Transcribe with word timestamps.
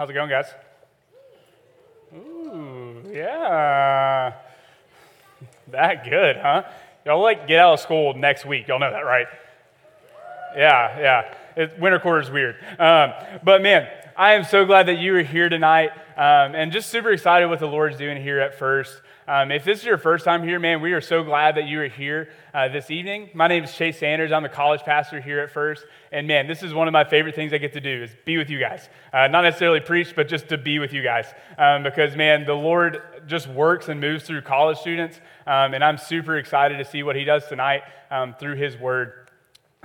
How's 0.00 0.08
it 0.08 0.14
going, 0.14 0.30
guys? 0.30 0.46
Ooh, 2.16 3.02
yeah. 3.12 4.32
That 5.72 6.08
good, 6.08 6.36
huh? 6.38 6.62
Y'all 7.04 7.20
like 7.22 7.46
get 7.46 7.60
out 7.60 7.74
of 7.74 7.80
school 7.80 8.14
next 8.14 8.46
week. 8.46 8.66
Y'all 8.66 8.78
know 8.78 8.90
that, 8.90 9.04
right? 9.04 9.26
Yeah, 10.56 10.98
yeah. 10.98 11.34
It, 11.54 11.78
winter 11.78 11.98
quarter 11.98 12.22
is 12.22 12.30
weird. 12.30 12.56
Um, 12.78 13.12
but 13.44 13.60
man, 13.60 13.88
I 14.16 14.32
am 14.32 14.44
so 14.44 14.64
glad 14.64 14.86
that 14.86 14.98
you 14.98 15.14
are 15.16 15.22
here 15.22 15.50
tonight 15.50 15.90
um, 16.20 16.54
and 16.54 16.70
just 16.70 16.90
super 16.90 17.10
excited 17.12 17.48
what 17.48 17.60
the 17.60 17.66
Lord's 17.66 17.96
doing 17.96 18.20
here 18.22 18.40
at 18.40 18.54
First. 18.58 19.00
Um, 19.26 19.50
if 19.50 19.64
this 19.64 19.78
is 19.78 19.86
your 19.86 19.96
first 19.96 20.22
time 20.22 20.42
here, 20.42 20.58
man, 20.58 20.82
we 20.82 20.92
are 20.92 21.00
so 21.00 21.24
glad 21.24 21.54
that 21.54 21.64
you 21.64 21.80
are 21.80 21.88
here 21.88 22.28
uh, 22.52 22.68
this 22.68 22.90
evening. 22.90 23.30
My 23.32 23.48
name 23.48 23.64
is 23.64 23.72
Chase 23.72 23.98
Sanders. 23.98 24.30
I'm 24.30 24.42
the 24.42 24.50
college 24.50 24.82
pastor 24.82 25.18
here 25.18 25.40
at 25.40 25.50
First. 25.50 25.86
And 26.12 26.28
man, 26.28 26.46
this 26.46 26.62
is 26.62 26.74
one 26.74 26.88
of 26.88 26.92
my 26.92 27.04
favorite 27.04 27.34
things 27.34 27.54
I 27.54 27.58
get 27.58 27.72
to 27.72 27.80
do 27.80 28.02
is 28.02 28.10
be 28.26 28.36
with 28.36 28.50
you 28.50 28.60
guys. 28.60 28.86
Uh, 29.14 29.28
not 29.28 29.44
necessarily 29.44 29.80
preach, 29.80 30.14
but 30.14 30.28
just 30.28 30.50
to 30.50 30.58
be 30.58 30.78
with 30.78 30.92
you 30.92 31.02
guys. 31.02 31.24
Um, 31.56 31.84
because 31.84 32.14
man, 32.14 32.44
the 32.44 32.52
Lord 32.52 33.00
just 33.26 33.48
works 33.48 33.88
and 33.88 33.98
moves 33.98 34.24
through 34.24 34.42
college 34.42 34.76
students. 34.76 35.18
Um, 35.46 35.72
and 35.72 35.82
I'm 35.82 35.96
super 35.96 36.36
excited 36.36 36.76
to 36.76 36.84
see 36.84 37.02
what 37.02 37.16
he 37.16 37.24
does 37.24 37.46
tonight 37.46 37.84
um, 38.10 38.34
through 38.38 38.56
his 38.56 38.76
word. 38.76 39.19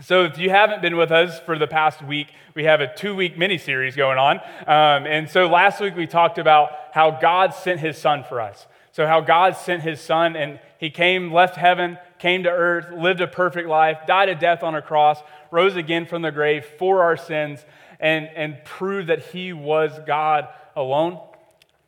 So, 0.01 0.25
if 0.25 0.37
you 0.37 0.49
haven't 0.49 0.81
been 0.81 0.97
with 0.97 1.13
us 1.13 1.39
for 1.39 1.57
the 1.57 1.67
past 1.67 2.03
week, 2.03 2.27
we 2.53 2.65
have 2.65 2.81
a 2.81 2.93
two 2.93 3.15
week 3.15 3.37
mini 3.37 3.57
series 3.57 3.95
going 3.95 4.17
on. 4.17 4.39
Um, 4.67 5.07
and 5.07 5.29
so, 5.29 5.47
last 5.47 5.79
week 5.79 5.95
we 5.95 6.05
talked 6.05 6.37
about 6.37 6.71
how 6.91 7.11
God 7.11 7.53
sent 7.53 7.79
his 7.79 7.97
son 7.97 8.25
for 8.27 8.41
us. 8.41 8.67
So, 8.91 9.07
how 9.07 9.21
God 9.21 9.55
sent 9.55 9.83
his 9.83 10.01
son 10.01 10.35
and 10.35 10.59
he 10.79 10.89
came, 10.89 11.31
left 11.31 11.55
heaven, 11.55 11.97
came 12.19 12.43
to 12.43 12.49
earth, 12.49 12.91
lived 12.91 13.21
a 13.21 13.27
perfect 13.27 13.69
life, 13.69 13.99
died 14.05 14.27
a 14.27 14.35
death 14.35 14.63
on 14.63 14.75
a 14.75 14.81
cross, 14.81 15.21
rose 15.49 15.77
again 15.77 16.05
from 16.05 16.23
the 16.23 16.31
grave 16.31 16.65
for 16.77 17.01
our 17.01 17.15
sins, 17.15 17.65
and, 17.97 18.27
and 18.35 18.65
proved 18.65 19.07
that 19.07 19.27
he 19.27 19.53
was 19.53 19.97
God 20.05 20.49
alone. 20.75 21.21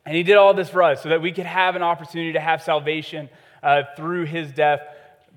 And 0.06 0.16
he 0.16 0.22
did 0.22 0.36
all 0.36 0.54
this 0.54 0.70
for 0.70 0.82
us 0.82 1.02
so 1.02 1.10
that 1.10 1.20
we 1.20 1.30
could 1.30 1.44
have 1.44 1.76
an 1.76 1.82
opportunity 1.82 2.32
to 2.32 2.40
have 2.40 2.62
salvation 2.62 3.28
uh, 3.62 3.82
through 3.98 4.24
his 4.24 4.50
death, 4.50 4.80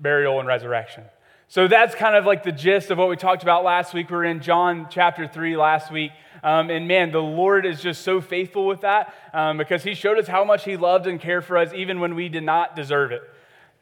burial, 0.00 0.38
and 0.38 0.48
resurrection. 0.48 1.04
So 1.52 1.68
that's 1.68 1.94
kind 1.94 2.16
of 2.16 2.24
like 2.24 2.44
the 2.44 2.50
gist 2.50 2.90
of 2.90 2.96
what 2.96 3.10
we 3.10 3.16
talked 3.16 3.42
about 3.42 3.62
last 3.62 3.92
week. 3.92 4.08
We 4.08 4.16
were 4.16 4.24
in 4.24 4.40
John 4.40 4.86
chapter 4.88 5.28
3 5.28 5.58
last 5.58 5.92
week. 5.92 6.12
Um, 6.42 6.70
and 6.70 6.88
man, 6.88 7.12
the 7.12 7.18
Lord 7.18 7.66
is 7.66 7.82
just 7.82 8.00
so 8.00 8.22
faithful 8.22 8.66
with 8.66 8.80
that 8.80 9.12
um, 9.34 9.58
because 9.58 9.84
He 9.84 9.94
showed 9.94 10.18
us 10.18 10.26
how 10.26 10.44
much 10.44 10.64
He 10.64 10.78
loved 10.78 11.06
and 11.06 11.20
cared 11.20 11.44
for 11.44 11.58
us 11.58 11.74
even 11.74 12.00
when 12.00 12.14
we 12.14 12.30
did 12.30 12.42
not 12.42 12.74
deserve 12.74 13.12
it. 13.12 13.20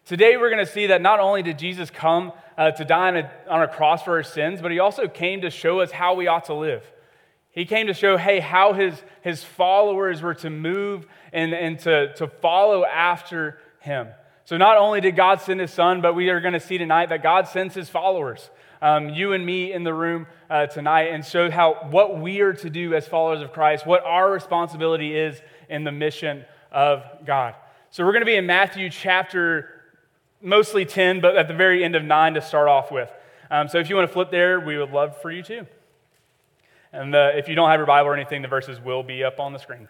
Today, 0.04 0.36
we're 0.36 0.50
going 0.50 0.66
to 0.66 0.72
see 0.72 0.88
that 0.88 1.00
not 1.00 1.20
only 1.20 1.44
did 1.44 1.60
Jesus 1.60 1.90
come 1.90 2.32
uh, 2.58 2.72
to 2.72 2.84
die 2.84 3.06
on 3.06 3.16
a, 3.18 3.30
on 3.48 3.62
a 3.62 3.68
cross 3.68 4.02
for 4.02 4.16
our 4.16 4.24
sins, 4.24 4.60
but 4.60 4.72
He 4.72 4.80
also 4.80 5.06
came 5.06 5.42
to 5.42 5.50
show 5.50 5.78
us 5.78 5.92
how 5.92 6.14
we 6.14 6.26
ought 6.26 6.46
to 6.46 6.54
live. 6.54 6.82
He 7.52 7.66
came 7.66 7.86
to 7.86 7.94
show, 7.94 8.16
hey, 8.16 8.40
how 8.40 8.72
his, 8.72 9.00
his 9.22 9.44
followers 9.44 10.22
were 10.22 10.34
to 10.34 10.50
move 10.50 11.06
and, 11.32 11.54
and 11.54 11.78
to, 11.80 12.14
to 12.14 12.26
follow 12.26 12.84
after 12.84 13.58
him. 13.78 14.08
So, 14.50 14.56
not 14.56 14.78
only 14.78 15.00
did 15.00 15.14
God 15.14 15.40
send 15.40 15.60
his 15.60 15.72
son, 15.72 16.00
but 16.00 16.16
we 16.16 16.28
are 16.28 16.40
going 16.40 16.54
to 16.54 16.58
see 16.58 16.76
tonight 16.76 17.10
that 17.10 17.22
God 17.22 17.46
sends 17.46 17.72
his 17.72 17.88
followers 17.88 18.50
um, 18.82 19.10
you 19.10 19.32
and 19.32 19.46
me 19.46 19.72
in 19.72 19.84
the 19.84 19.94
room 19.94 20.26
uh, 20.50 20.66
tonight 20.66 21.12
and 21.12 21.24
show 21.24 21.48
how 21.48 21.86
what 21.90 22.18
we 22.18 22.40
are 22.40 22.52
to 22.54 22.68
do 22.68 22.92
as 22.94 23.06
followers 23.06 23.42
of 23.42 23.52
Christ, 23.52 23.86
what 23.86 24.02
our 24.02 24.28
responsibility 24.28 25.16
is 25.16 25.40
in 25.68 25.84
the 25.84 25.92
mission 25.92 26.44
of 26.72 27.04
God. 27.24 27.54
So 27.92 28.04
we're 28.04 28.10
going 28.10 28.22
to 28.22 28.26
be 28.26 28.34
in 28.34 28.46
Matthew 28.46 28.90
chapter 28.90 29.70
mostly 30.42 30.84
10, 30.84 31.20
but 31.20 31.36
at 31.36 31.46
the 31.46 31.54
very 31.54 31.84
end 31.84 31.94
of 31.94 32.02
9 32.02 32.34
to 32.34 32.40
start 32.40 32.66
off 32.66 32.90
with. 32.90 33.08
Um, 33.52 33.68
so 33.68 33.78
if 33.78 33.88
you 33.88 33.94
want 33.94 34.08
to 34.08 34.12
flip 34.12 34.32
there, 34.32 34.58
we 34.58 34.76
would 34.78 34.90
love 34.90 35.22
for 35.22 35.30
you 35.30 35.44
to. 35.44 35.64
And 36.92 37.14
the, 37.14 37.38
if 37.38 37.48
you 37.48 37.54
don't 37.54 37.70
have 37.70 37.78
your 37.78 37.86
Bible 37.86 38.08
or 38.08 38.16
anything, 38.16 38.42
the 38.42 38.48
verses 38.48 38.80
will 38.80 39.04
be 39.04 39.22
up 39.22 39.38
on 39.38 39.52
the 39.52 39.60
screen. 39.60 39.86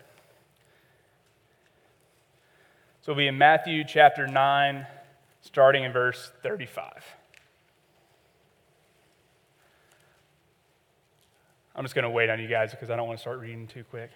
So 3.03 3.13
we'll 3.13 3.17
be 3.17 3.29
in 3.29 3.39
Matthew 3.39 3.83
chapter 3.83 4.27
9, 4.27 4.87
starting 5.41 5.85
in 5.85 5.93
verse 5.93 6.33
35. 6.43 6.93
I'm 11.75 11.83
just 11.83 11.95
going 11.95 12.03
to 12.03 12.11
wait 12.11 12.29
on 12.29 12.39
you 12.39 12.47
guys 12.47 12.73
because 12.73 12.91
I 12.91 12.97
don't 12.97 13.07
want 13.07 13.19
to 13.19 13.23
start 13.23 13.41
reading 13.41 13.67
too 13.67 13.85
quick. 13.85 14.11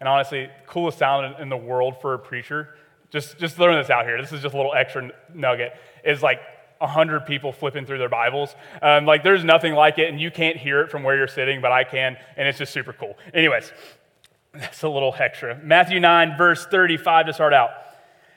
And 0.00 0.08
honestly, 0.08 0.50
coolest 0.66 0.98
sound 0.98 1.36
in 1.38 1.48
the 1.48 1.56
world 1.56 2.00
for 2.00 2.14
a 2.14 2.18
preacher, 2.18 2.70
just, 3.10 3.38
just 3.38 3.54
throwing 3.54 3.78
this 3.78 3.90
out 3.90 4.06
here, 4.06 4.20
this 4.20 4.32
is 4.32 4.42
just 4.42 4.54
a 4.54 4.56
little 4.56 4.74
extra 4.74 5.12
nugget, 5.32 5.74
is 6.04 6.20
like 6.20 6.40
100 6.78 7.26
people 7.26 7.52
flipping 7.52 7.86
through 7.86 7.98
their 7.98 8.08
Bibles. 8.08 8.56
Um, 8.82 9.06
like, 9.06 9.22
there's 9.22 9.44
nothing 9.44 9.72
like 9.74 10.00
it, 10.00 10.08
and 10.08 10.20
you 10.20 10.32
can't 10.32 10.56
hear 10.56 10.80
it 10.80 10.90
from 10.90 11.04
where 11.04 11.16
you're 11.16 11.28
sitting, 11.28 11.60
but 11.60 11.70
I 11.70 11.84
can, 11.84 12.16
and 12.36 12.48
it's 12.48 12.58
just 12.58 12.72
super 12.72 12.92
cool. 12.92 13.16
Anyways, 13.32 13.70
that's 14.52 14.82
a 14.82 14.88
little 14.88 15.14
extra. 15.16 15.56
Matthew 15.62 16.00
9, 16.00 16.36
verse 16.36 16.66
35 16.66 17.26
to 17.26 17.32
start 17.32 17.54
out. 17.54 17.70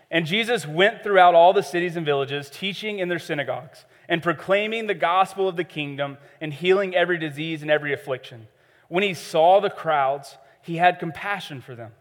And 0.10 0.26
Jesus 0.26 0.66
went 0.66 1.04
throughout 1.04 1.36
all 1.36 1.54
the 1.54 1.62
cities 1.62 1.98
and 1.98 2.06
villages, 2.06 2.50
teaching 2.50 3.00
in 3.00 3.10
their 3.10 3.20
synagogues 3.20 3.86
and 4.08 4.24
proclaiming 4.24 4.88
the 4.88 4.94
gospel 4.94 5.48
of 5.48 5.58
the 5.58 5.64
kingdom 5.64 6.18
and 6.40 6.54
healing 6.54 6.96
every 6.96 7.18
disease 7.18 7.62
and 7.62 7.70
every 7.70 7.94
affliction. 7.94 8.48
When 8.88 9.04
he 9.04 9.14
saw 9.14 9.60
the 9.60 9.70
crowds, 9.70 10.38
he 10.62 10.78
had 10.78 11.00
compassion 11.00 11.62
for 11.62 11.76
them 11.76 11.92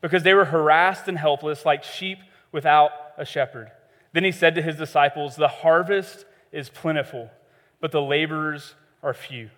because 0.00 0.24
they 0.24 0.34
were 0.34 0.46
harassed 0.46 1.06
and 1.06 1.16
helpless 1.16 1.64
like 1.64 1.84
sheep 1.84 2.18
without 2.50 2.90
a 3.16 3.24
shepherd. 3.24 3.70
Then 4.12 4.24
he 4.24 4.32
said 4.32 4.54
to 4.56 4.62
his 4.62 4.76
disciples, 4.76 5.36
The 5.36 5.48
harvest 5.48 6.24
is 6.52 6.68
plentiful, 6.68 7.30
but 7.80 7.92
the 7.92 8.02
laborers 8.02 8.74
are 9.02 9.14
few. 9.14 9.50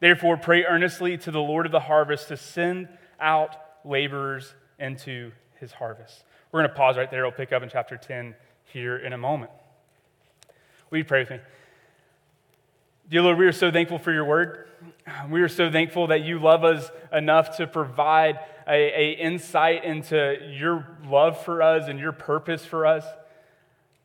Therefore, 0.00 0.36
pray 0.36 0.64
earnestly 0.64 1.16
to 1.18 1.30
the 1.30 1.40
Lord 1.40 1.66
of 1.66 1.72
the 1.72 1.80
harvest 1.80 2.28
to 2.28 2.36
send 2.36 2.88
out 3.20 3.56
laborers 3.84 4.54
into 4.78 5.32
his 5.60 5.72
harvest. 5.72 6.24
We're 6.54 6.60
going 6.60 6.70
to 6.70 6.76
pause 6.76 6.96
right 6.96 7.10
there. 7.10 7.24
We'll 7.24 7.32
pick 7.32 7.52
up 7.52 7.64
in 7.64 7.68
chapter 7.68 7.96
10 7.96 8.32
here 8.66 8.96
in 8.96 9.12
a 9.12 9.18
moment. 9.18 9.50
Will 10.88 10.98
you 10.98 11.04
pray 11.04 11.22
with 11.22 11.30
me? 11.30 11.40
Dear 13.10 13.22
Lord, 13.22 13.38
we 13.38 13.46
are 13.46 13.52
so 13.52 13.72
thankful 13.72 13.98
for 13.98 14.12
your 14.12 14.24
word. 14.24 14.68
We 15.28 15.42
are 15.42 15.48
so 15.48 15.68
thankful 15.68 16.06
that 16.06 16.22
you 16.22 16.38
love 16.38 16.62
us 16.62 16.92
enough 17.12 17.56
to 17.56 17.66
provide 17.66 18.38
a, 18.68 18.72
a, 18.72 19.10
insight 19.14 19.82
into 19.82 20.36
your 20.48 20.86
love 21.04 21.42
for 21.42 21.60
us 21.60 21.88
and 21.88 21.98
your 21.98 22.12
purpose 22.12 22.64
for 22.64 22.86
us. 22.86 23.04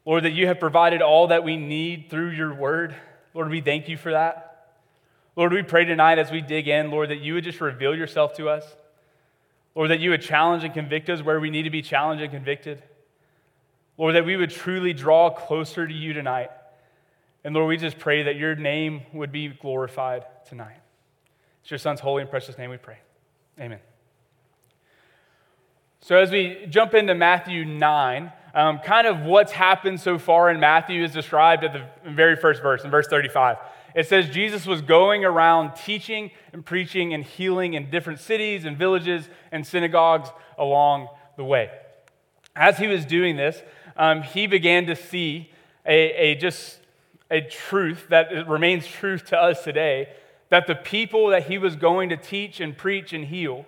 Lord, 0.03 0.23
that 0.23 0.31
you 0.31 0.47
have 0.47 0.59
provided 0.59 1.03
all 1.03 1.27
that 1.27 1.43
we 1.43 1.55
need 1.55 2.09
through 2.09 2.31
your 2.31 2.55
word. 2.55 2.95
Lord, 3.35 3.51
we 3.51 3.61
thank 3.61 3.87
you 3.87 3.95
for 3.95 4.13
that. 4.13 4.71
Lord, 5.35 5.53
we 5.53 5.61
pray 5.61 5.85
tonight 5.85 6.17
as 6.17 6.31
we 6.31 6.41
dig 6.41 6.67
in, 6.67 6.89
Lord, 6.89 7.11
that 7.11 7.19
you 7.19 7.35
would 7.35 7.43
just 7.43 7.61
reveal 7.61 7.95
yourself 7.95 8.33
to 8.37 8.49
us. 8.49 8.65
Lord, 9.79 9.91
that 9.91 10.01
you 10.01 10.09
would 10.09 10.21
challenge 10.21 10.65
and 10.65 10.73
convict 10.73 11.09
us 11.09 11.21
where 11.21 11.39
we 11.39 11.49
need 11.49 11.63
to 11.63 11.69
be 11.69 11.81
challenged 11.81 12.21
and 12.21 12.33
convicted. 12.33 12.83
Lord, 13.97 14.13
that 14.13 14.25
we 14.25 14.35
would 14.35 14.49
truly 14.49 14.91
draw 14.91 15.29
closer 15.29 15.87
to 15.87 15.93
you 15.93 16.11
tonight. 16.11 16.51
And 17.45 17.55
Lord, 17.55 17.69
we 17.69 17.77
just 17.77 17.97
pray 17.97 18.23
that 18.23 18.35
your 18.35 18.57
name 18.57 19.03
would 19.13 19.31
be 19.31 19.47
glorified 19.47 20.25
tonight. 20.45 20.75
It's 21.61 21.71
your 21.71 21.77
son's 21.77 22.01
holy 22.01 22.23
and 22.23 22.29
precious 22.29 22.57
name 22.57 22.71
we 22.71 22.75
pray. 22.75 22.97
Amen. 23.57 23.79
So, 26.01 26.17
as 26.17 26.29
we 26.29 26.65
jump 26.67 26.93
into 26.93 27.15
Matthew 27.15 27.63
9, 27.63 28.33
um, 28.53 28.79
kind 28.79 29.07
of 29.07 29.21
what's 29.21 29.53
happened 29.53 30.01
so 30.01 30.19
far 30.19 30.51
in 30.51 30.59
Matthew 30.59 31.05
is 31.05 31.13
described 31.13 31.63
at 31.63 31.71
the 31.71 32.11
very 32.11 32.35
first 32.35 32.61
verse, 32.61 32.83
in 32.83 32.91
verse 32.91 33.07
35. 33.07 33.55
It 33.95 34.07
says 34.07 34.29
Jesus 34.29 34.65
was 34.65 34.81
going 34.81 35.25
around 35.25 35.75
teaching 35.75 36.31
and 36.53 36.65
preaching 36.65 37.13
and 37.13 37.23
healing 37.23 37.73
in 37.73 37.89
different 37.89 38.19
cities 38.19 38.65
and 38.65 38.77
villages 38.77 39.29
and 39.51 39.65
synagogues 39.65 40.29
along 40.57 41.09
the 41.37 41.43
way. 41.43 41.71
As 42.55 42.77
he 42.77 42.87
was 42.87 43.05
doing 43.05 43.35
this, 43.35 43.61
um, 43.97 44.21
he 44.21 44.47
began 44.47 44.85
to 44.87 44.95
see 44.95 45.51
a, 45.85 46.31
a 46.31 46.35
just 46.35 46.79
a 47.31 47.41
truth 47.41 48.07
that 48.09 48.47
remains 48.47 48.87
truth 48.87 49.25
to 49.27 49.37
us 49.37 49.63
today 49.63 50.09
that 50.49 50.65
the 50.65 50.75
people 50.75 51.27
that 51.27 51.43
he 51.43 51.57
was 51.57 51.75
going 51.75 52.09
to 52.09 52.17
teach 52.17 52.59
and 52.59 52.75
preach 52.77 53.13
and 53.13 53.25
heal 53.25 53.65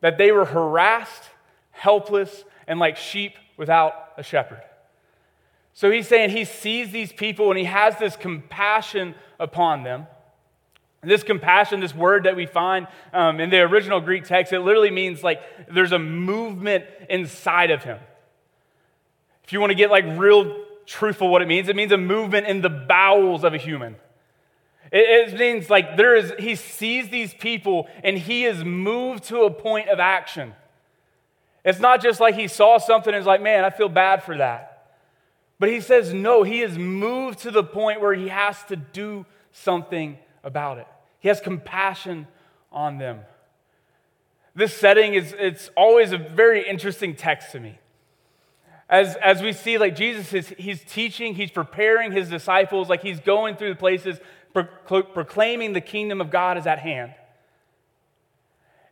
that 0.00 0.16
they 0.16 0.32
were 0.32 0.44
harassed 0.44 1.24
helpless 1.70 2.44
and 2.66 2.78
like 2.78 2.96
sheep 2.96 3.34
without 3.56 4.12
a 4.16 4.22
shepherd 4.22 4.62
so 5.76 5.90
he's 5.90 6.08
saying 6.08 6.30
he 6.30 6.44
sees 6.44 6.90
these 6.90 7.12
people 7.12 7.50
and 7.50 7.58
he 7.58 7.66
has 7.66 7.98
this 7.98 8.16
compassion 8.16 9.14
upon 9.38 9.82
them 9.82 10.06
And 11.02 11.10
this 11.10 11.22
compassion 11.22 11.80
this 11.80 11.94
word 11.94 12.24
that 12.24 12.34
we 12.34 12.46
find 12.46 12.88
um, 13.12 13.40
in 13.40 13.50
the 13.50 13.60
original 13.60 14.00
greek 14.00 14.24
text 14.24 14.52
it 14.52 14.60
literally 14.60 14.90
means 14.90 15.22
like 15.22 15.40
there's 15.68 15.92
a 15.92 15.98
movement 15.98 16.84
inside 17.10 17.70
of 17.70 17.84
him 17.84 17.98
if 19.44 19.52
you 19.52 19.60
want 19.60 19.70
to 19.70 19.76
get 19.76 19.90
like 19.90 20.04
real 20.18 20.64
truthful 20.86 21.28
what 21.28 21.42
it 21.42 21.48
means. 21.48 21.68
It 21.68 21.76
means 21.76 21.92
a 21.92 21.98
movement 21.98 22.46
in 22.46 22.62
the 22.62 22.70
bowels 22.70 23.44
of 23.44 23.52
a 23.52 23.58
human. 23.58 23.96
It, 24.92 25.32
it 25.34 25.38
means 25.38 25.68
like 25.68 25.96
there 25.96 26.16
is, 26.16 26.32
he 26.38 26.54
sees 26.54 27.08
these 27.10 27.34
people 27.34 27.88
and 28.02 28.16
he 28.16 28.44
is 28.44 28.64
moved 28.64 29.24
to 29.24 29.42
a 29.42 29.50
point 29.50 29.88
of 29.88 29.98
action. 29.98 30.54
It's 31.64 31.80
not 31.80 32.00
just 32.00 32.20
like 32.20 32.36
he 32.36 32.46
saw 32.46 32.78
something 32.78 33.12
and 33.12 33.20
is 33.20 33.26
like, 33.26 33.42
man, 33.42 33.64
I 33.64 33.70
feel 33.70 33.88
bad 33.88 34.22
for 34.22 34.36
that. 34.38 34.75
But 35.58 35.70
he 35.70 35.80
says, 35.80 36.12
no, 36.12 36.42
he 36.42 36.60
is 36.60 36.76
moved 36.76 37.40
to 37.40 37.50
the 37.50 37.64
point 37.64 38.00
where 38.00 38.14
he 38.14 38.28
has 38.28 38.62
to 38.64 38.76
do 38.76 39.24
something 39.52 40.18
about 40.44 40.78
it. 40.78 40.86
He 41.18 41.28
has 41.28 41.40
compassion 41.40 42.26
on 42.70 42.98
them. 42.98 43.20
this 44.54 44.74
setting 44.74 45.14
is 45.14 45.34
it's 45.38 45.70
always 45.76 46.12
a 46.12 46.18
very 46.18 46.68
interesting 46.68 47.14
text 47.14 47.52
to 47.52 47.60
me. 47.60 47.78
As, 48.88 49.16
as 49.16 49.42
we 49.42 49.52
see, 49.52 49.78
like 49.78 49.96
Jesus 49.96 50.32
is, 50.32 50.48
he's 50.58 50.82
teaching, 50.84 51.34
he's 51.34 51.50
preparing 51.50 52.12
his 52.12 52.28
disciples, 52.28 52.88
like 52.88 53.02
he's 53.02 53.18
going 53.20 53.56
through 53.56 53.70
the 53.70 53.76
places 53.76 54.18
proclaiming 54.86 55.72
the 55.72 55.80
kingdom 55.80 56.20
of 56.20 56.30
God 56.30 56.56
is 56.56 56.66
at 56.66 56.78
hand. 56.78 57.12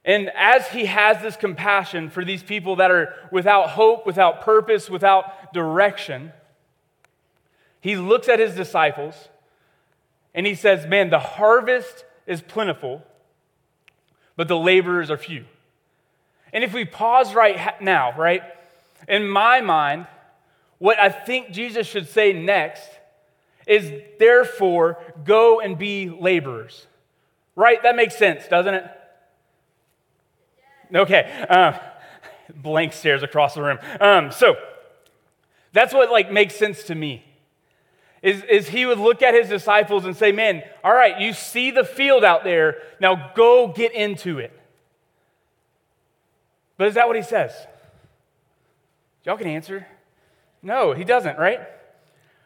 And 0.05 0.31
as 0.35 0.69
he 0.69 0.85
has 0.85 1.23
this 1.23 1.37
compassion 1.37 2.11
for 2.11 2.25
these 2.25 2.43
people 2.43 2.77
that 2.77 2.91
are 2.91 3.15
without 3.31 3.71
hope, 3.71 4.05
without 4.05 4.43
purpose, 4.43 4.91
without 4.91 5.55
direction, 5.55 6.33
he 7.85 7.97
looks 7.97 8.31
at 8.31 8.39
his 8.39 8.55
disciples 8.55 9.15
and 10.33 10.47
he 10.47 10.55
says, 10.55 10.87
Man, 10.87 11.11
the 11.11 11.19
harvest 11.19 12.07
is 12.27 12.41
plentiful, 12.41 13.03
but 14.37 14.49
the 14.49 14.57
laborers 14.57 15.11
are 15.11 15.19
few. 15.19 15.45
And 16.51 16.65
if 16.65 16.73
we 16.73 16.87
pause 16.87 17.35
right 17.35 17.83
now, 17.83 18.17
right, 18.17 18.41
in 19.07 19.29
my 19.29 19.61
mind, 19.61 20.07
what 20.79 20.99
I 20.99 21.11
think 21.11 21.51
Jesus 21.51 21.87
should 21.87 22.09
say 22.09 22.33
next 22.33 22.89
is 23.67 23.93
therefore 24.19 24.97
go 25.23 25.61
and 25.61 25.77
be 25.77 26.09
laborers. 26.09 26.87
Right? 27.55 27.83
That 27.83 27.97
makes 27.97 28.17
sense, 28.17 28.49
doesn't 28.49 28.73
it? 28.73 28.91
Okay. 30.95 31.47
Uh, 31.51 31.79
blank 32.57 32.95
stares 32.95 33.23
across 33.23 33.53
the 33.53 33.61
room. 33.61 33.79
Um, 34.01 34.33
so 34.33 34.57
that's 35.75 35.93
what 35.93 36.11
like 36.11 36.33
makes 36.33 36.57
sense 36.57 36.85
to 36.85 36.95
me. 36.95 37.27
Is, 38.25 38.43
is 38.45 38.69
he 38.71 38.87
would 38.87 38.99
look 38.99 39.21
at 39.21 39.35
his 39.35 39.51
disciples 39.51 40.07
and 40.07 40.17
say, 40.17 40.33
Man, 40.33 40.63
all 40.83 40.95
right, 40.95 41.21
you 41.21 41.35
see 41.35 41.71
the 41.71 41.85
field 41.85 42.25
out 42.25 42.43
there, 42.43 42.79
now 42.99 43.33
go 43.37 43.69
get 43.69 43.93
into 43.93 44.39
it. 44.39 44.59
But 46.79 46.89
is 46.89 46.95
that 46.95 47.07
what 47.07 47.17
he 47.17 47.23
says? 47.23 47.53
Y'all 49.25 49.37
can 49.37 49.47
answer. 49.47 49.87
No, 50.63 50.95
he 50.95 51.05
doesn't, 51.05 51.39
right? 51.39 51.61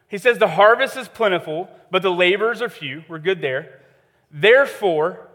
He 0.09 0.17
says, 0.17 0.37
The 0.37 0.49
harvest 0.49 0.97
is 0.97 1.07
plentiful, 1.07 1.69
but 1.89 2.01
the 2.01 2.11
laborers 2.11 2.61
are 2.61 2.67
few. 2.67 3.05
We're 3.07 3.19
good 3.19 3.39
there. 3.39 3.79
Therefore, 4.29 5.29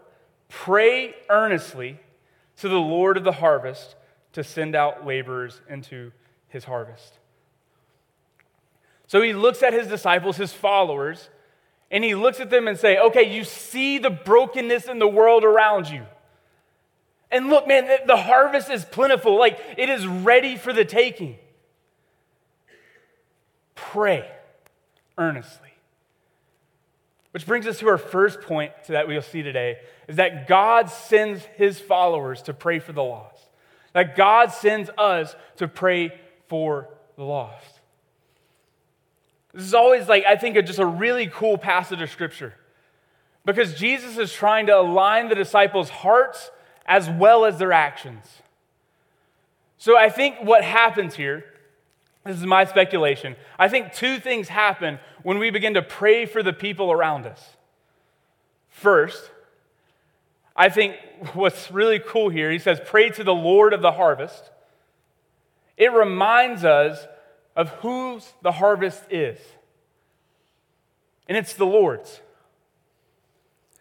pray 0.51 1.15
earnestly 1.31 1.99
to 2.59 2.69
the 2.69 2.75
Lord 2.75 3.17
of 3.17 3.25
the 3.25 3.33
harvest 3.33 3.97
to 4.35 4.45
send 4.45 4.77
out 4.77 5.07
laborers 5.07 5.63
into 5.71 6.13
his 6.49 6.65
harvest. 6.65 7.19
So 9.07 9.21
he 9.21 9.33
looks 9.33 9.63
at 9.63 9.73
his 9.73 9.87
disciples, 9.87 10.37
his 10.37 10.53
followers, 10.53 11.29
and 11.91 12.03
he 12.03 12.15
looks 12.15 12.41
at 12.41 12.51
them 12.51 12.67
and 12.67 12.79
say, 12.79 12.99
"Okay, 12.99 13.23
you 13.23 13.45
see 13.45 13.99
the 13.99 14.11
brokenness 14.11 14.89
in 14.89 14.99
the 14.99 15.09
world 15.09 15.45
around 15.45 15.89
you. 15.89 16.07
And 17.31 17.49
look, 17.49 17.67
man, 17.67 17.89
the 18.07 18.17
harvest 18.17 18.71
is 18.71 18.85
plentiful. 18.85 19.37
Like 19.37 19.59
it 19.77 19.89
is 19.89 20.07
ready 20.07 20.57
for 20.57 20.73
the 20.73 20.85
taking. 20.85 21.37
Pray 23.75 24.29
earnestly. 25.19 25.71
Which 27.33 27.47
brings 27.47 27.67
us 27.67 27.81
to 27.81 27.89
our 27.89 27.99
first 27.99 28.43
point 28.43 28.73
that 28.87 29.09
we'll 29.09 29.21
see 29.21 29.43
today 29.43 29.79
is 30.07 30.17
that 30.17 30.47
God 30.47 30.89
sends 30.89 31.43
his 31.57 31.81
followers 31.81 32.43
to 32.43 32.55
pray 32.55 32.79
for 32.79 32.93
the 32.93 33.03
lost. 33.03 33.49
That 33.93 34.17
God 34.17 34.53
sends 34.53 34.89
us 34.97 35.35
to 35.57 35.67
pray 35.67 36.17
for 36.47 36.89
the 37.17 37.25
lost. 37.25 37.74
This 39.55 39.65
is 39.65 39.75
always 39.75 40.09
like, 40.09 40.25
I 40.27 40.37
think, 40.37 40.57
just 40.67 40.79
a 40.79 40.87
really 40.87 41.29
cool 41.29 41.57
passage 41.57 42.03
of 42.03 42.11
scripture 42.11 42.55
because 43.45 43.75
Jesus 43.75 44.19
is 44.19 44.33
trying 44.33 44.67
to 44.67 44.77
align 44.77 45.29
the 45.29 45.35
disciples' 45.35 45.89
hearts 45.89 46.51
as 46.85 47.09
well 47.09 47.45
as 47.45 47.59
their 47.59 47.73
actions. 47.73 48.25
So 49.79 49.97
I 49.97 50.11
think 50.11 50.37
what 50.43 50.65
happens 50.65 51.15
here 51.15 51.45
this 52.25 52.39
is 52.39 52.47
my 52.47 52.65
speculation. 52.65 53.37
I 53.59 53.69
think 53.69 53.93
two 53.93 54.19
things 54.19 54.49
happen 54.49 54.99
when 55.23 55.39
we 55.39 55.51
begin 55.51 55.75
to 55.75 55.83
pray 55.83 56.25
for 56.25 56.43
the 56.43 56.55
people 56.55 56.91
around 56.91 57.27
us. 57.27 57.57
First, 58.71 59.31
I 60.57 60.71
think 60.71 60.97
what's 61.35 61.71
really 61.71 61.99
cool 61.99 62.31
here, 62.31 62.51
he 62.51 62.59
says, 62.59 62.81
pray 62.85 63.11
to 63.11 63.25
the 63.25 63.35
Lord 63.35 63.75
of 63.75 63.83
the 63.83 63.93
harvest. 63.93 64.51
It 65.77 65.93
reminds 65.93 66.65
us 66.65 67.07
of 67.57 67.69
whose 67.71 68.33
the 68.43 68.53
harvest 68.53 69.03
is, 69.11 69.39
and 71.29 71.37
it's 71.37 71.55
the 71.55 71.67
Lord's. 71.67 72.21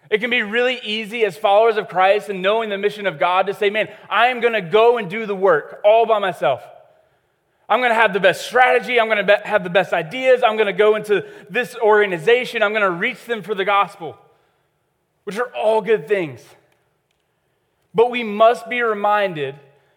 It 0.09 0.19
can 0.19 0.29
be 0.29 0.43
really 0.43 0.79
easy 0.83 1.25
as 1.25 1.37
followers 1.37 1.77
of 1.77 1.87
Christ 1.87 2.29
and 2.29 2.41
knowing 2.41 2.69
the 2.69 2.77
mission 2.77 3.07
of 3.07 3.17
God 3.17 3.47
to 3.47 3.53
say, 3.53 3.69
man, 3.69 3.89
I 4.09 4.27
am 4.27 4.41
going 4.41 4.53
to 4.53 4.61
go 4.61 4.97
and 4.97 5.09
do 5.09 5.25
the 5.25 5.35
work 5.35 5.81
all 5.83 6.05
by 6.05 6.19
myself. 6.19 6.63
I'm 7.67 7.79
going 7.79 7.89
to 7.89 7.95
have 7.95 8.13
the 8.13 8.19
best 8.19 8.45
strategy. 8.45 8.99
I'm 8.99 9.07
going 9.07 9.25
to 9.25 9.41
have 9.43 9.63
the 9.63 9.69
best 9.69 9.93
ideas. 9.93 10.43
I'm 10.43 10.55
going 10.55 10.67
to 10.67 10.73
go 10.73 10.95
into 10.95 11.25
this 11.49 11.75
organization. 11.77 12.61
I'm 12.61 12.73
going 12.73 12.83
to 12.83 12.91
reach 12.91 13.25
them 13.25 13.41
for 13.41 13.55
the 13.55 13.65
gospel, 13.65 14.17
which 15.23 15.39
are 15.39 15.49
all 15.55 15.81
good 15.81 16.07
things. 16.07 16.45
But 17.95 18.11
we 18.11 18.23
must 18.23 18.69
be 18.69 18.81
reminded 18.81 19.55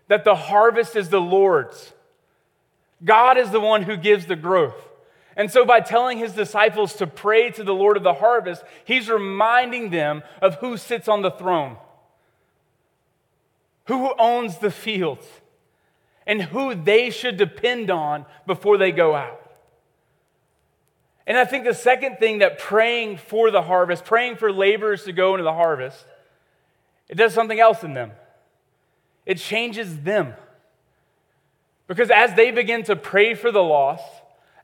that 0.08 0.24
the 0.24 0.36
harvest 0.36 0.96
is 0.96 1.08
the 1.08 1.20
Lord's. 1.20 1.92
God 3.04 3.38
is 3.38 3.50
the 3.50 3.60
one 3.60 3.82
who 3.82 3.96
gives 3.96 4.26
the 4.26 4.36
growth. 4.36 4.88
And 5.36 5.50
so, 5.50 5.66
by 5.66 5.80
telling 5.80 6.18
his 6.18 6.32
disciples 6.32 6.94
to 6.94 7.06
pray 7.06 7.50
to 7.50 7.62
the 7.62 7.74
Lord 7.74 7.96
of 7.98 8.02
the 8.02 8.14
harvest, 8.14 8.62
he's 8.84 9.10
reminding 9.10 9.90
them 9.90 10.22
of 10.40 10.56
who 10.56 10.78
sits 10.78 11.08
on 11.08 11.20
the 11.20 11.30
throne, 11.30 11.76
who 13.84 14.14
owns 14.18 14.58
the 14.58 14.70
fields 14.70 15.26
and 16.26 16.42
who 16.42 16.74
they 16.74 17.10
should 17.10 17.36
depend 17.36 17.90
on 17.90 18.24
before 18.46 18.78
they 18.78 18.92
go 18.92 19.14
out. 19.14 19.42
And 21.26 21.36
I 21.36 21.44
think 21.44 21.64
the 21.64 21.74
second 21.74 22.18
thing 22.18 22.38
that 22.38 22.58
praying 22.58 23.18
for 23.18 23.50
the 23.50 23.62
harvest, 23.62 24.04
praying 24.04 24.36
for 24.36 24.52
laborers 24.52 25.04
to 25.04 25.12
go 25.12 25.34
into 25.34 25.44
the 25.44 25.52
harvest, 25.52 26.06
it 27.08 27.16
does 27.16 27.34
something 27.34 27.60
else 27.60 27.82
in 27.82 27.94
them. 27.94 28.12
It 29.24 29.38
changes 29.38 30.00
them. 30.00 30.34
Because 31.86 32.10
as 32.10 32.34
they 32.34 32.50
begin 32.50 32.82
to 32.84 32.96
pray 32.96 33.34
for 33.34 33.52
the 33.52 33.62
lost, 33.62 34.04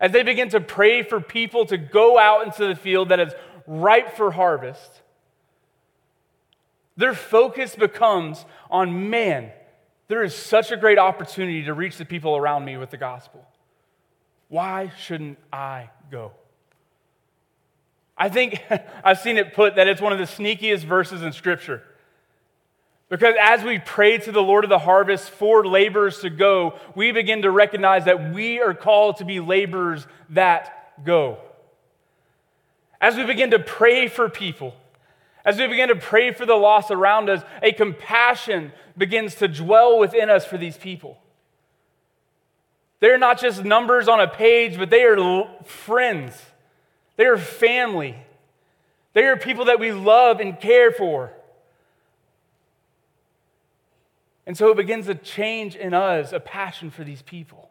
as 0.01 0.11
they 0.13 0.23
begin 0.23 0.49
to 0.51 0.61
pray 0.61 1.03
for 1.03 1.21
people 1.21 1.67
to 1.67 1.77
go 1.77 2.19
out 2.19 2.45
into 2.45 2.67
the 2.67 2.75
field 2.75 3.11
that 3.11 3.21
is 3.21 3.33
ripe 3.67 4.17
for 4.17 4.33
harvest, 4.33 5.03
their 6.97 7.15
focus 7.15 7.77
becomes 7.77 8.45
on 8.71 9.11
man, 9.11 9.51
there 10.09 10.23
is 10.23 10.35
such 10.35 10.73
a 10.73 10.77
great 10.77 10.99
opportunity 10.99 11.63
to 11.65 11.73
reach 11.73 11.97
the 11.97 12.05
people 12.05 12.37
around 12.37 12.65
me 12.65 12.77
with 12.77 12.91
the 12.91 12.97
gospel. 12.97 13.47
Why 14.49 14.93
shouldn't 14.99 15.39
I 15.53 15.91
go? 16.11 16.33
I 18.19 18.29
think 18.29 18.61
I've 19.05 19.19
seen 19.21 19.39
it 19.39 19.55
put 19.55 19.77
that 19.77 19.89
it's 19.89 20.01
one 20.01 20.13
of 20.13 20.19
the 20.19 20.25
sneakiest 20.25 20.85
verses 20.85 21.23
in 21.23 21.33
Scripture. 21.33 21.83
Because 23.13 23.35
as 23.39 23.63
we 23.63 23.79
pray 23.79 24.17
to 24.17 24.33
the 24.33 24.43
Lord 24.43 24.65
of 24.65 24.71
the 24.71 24.79
harvest 24.79 25.29
for 25.29 25.67
laborers 25.67 26.21
to 26.21 26.31
go, 26.31 26.79
we 26.95 27.13
begin 27.13 27.43
to 27.43 27.51
recognize 27.51 28.07
that 28.07 28.33
we 28.33 28.59
are 28.59 28.73
called 28.73 29.19
to 29.19 29.27
be 29.27 29.39
laborers 29.39 30.07
that 30.31 31.05
go. 31.05 31.37
As 33.03 33.15
we 33.15 33.27
begin 33.27 33.51
to 33.51 33.59
pray 33.59 34.09
for 34.09 34.31
people, 34.31 34.75
as 35.45 35.59
we 35.59 35.67
begin 35.67 35.91
to 35.91 35.95
pray 35.95 36.33
for 36.33 36.47
the 36.47 36.55
lost 36.55 36.91
around 36.91 37.29
us, 37.29 37.43
a 37.63 37.73
compassion 37.73 38.73
begins 38.97 39.35
to 39.35 39.47
dwell 39.47 39.99
within 39.99 40.31
us 40.31 40.47
for 40.47 40.57
these 40.57 40.79
people. 40.79 41.19
They're 43.01 43.19
not 43.19 43.39
just 43.39 43.63
numbers 43.63 44.09
on 44.09 44.21
a 44.21 44.29
page, 44.29 44.79
but 44.79 44.89
they 44.89 45.03
are 45.03 45.51
friends. 45.65 46.33
They 47.17 47.27
are 47.27 47.37
family. 47.37 48.17
They 49.13 49.25
are 49.25 49.37
people 49.37 49.67
that 49.67 49.79
we 49.79 49.93
love 49.93 50.41
and 50.41 50.59
care 50.59 50.93
for. 50.93 51.35
And 54.47 54.57
so 54.57 54.71
it 54.71 54.77
begins 54.77 55.07
to 55.07 55.15
change 55.15 55.77
in 55.77 55.95
us 55.95 56.33
a 56.33 56.41
passion 56.41 56.91
for 56.91 57.05
these 57.05 57.23
people. 57.23 57.71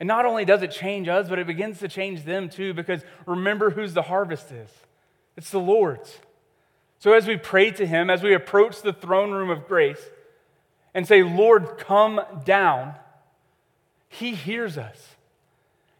And 0.00 0.06
not 0.06 0.26
only 0.26 0.44
does 0.44 0.62
it 0.62 0.70
change 0.70 1.08
us, 1.08 1.28
but 1.28 1.38
it 1.38 1.46
begins 1.46 1.80
to 1.80 1.88
change 1.88 2.24
them 2.24 2.48
too, 2.48 2.72
because 2.74 3.02
remember 3.26 3.70
whose 3.70 3.94
the 3.94 4.02
harvest 4.02 4.52
is. 4.52 4.70
It's 5.36 5.50
the 5.50 5.60
Lord's. 5.60 6.18
So 6.98 7.12
as 7.12 7.26
we 7.26 7.36
pray 7.36 7.70
to 7.72 7.86
Him, 7.86 8.10
as 8.10 8.22
we 8.22 8.34
approach 8.34 8.82
the 8.82 8.92
throne 8.92 9.30
room 9.30 9.50
of 9.50 9.66
grace 9.66 10.02
and 10.94 11.06
say, 11.06 11.22
Lord, 11.22 11.78
come 11.78 12.20
down, 12.44 12.94
He 14.08 14.34
hears 14.34 14.76
us. 14.76 15.16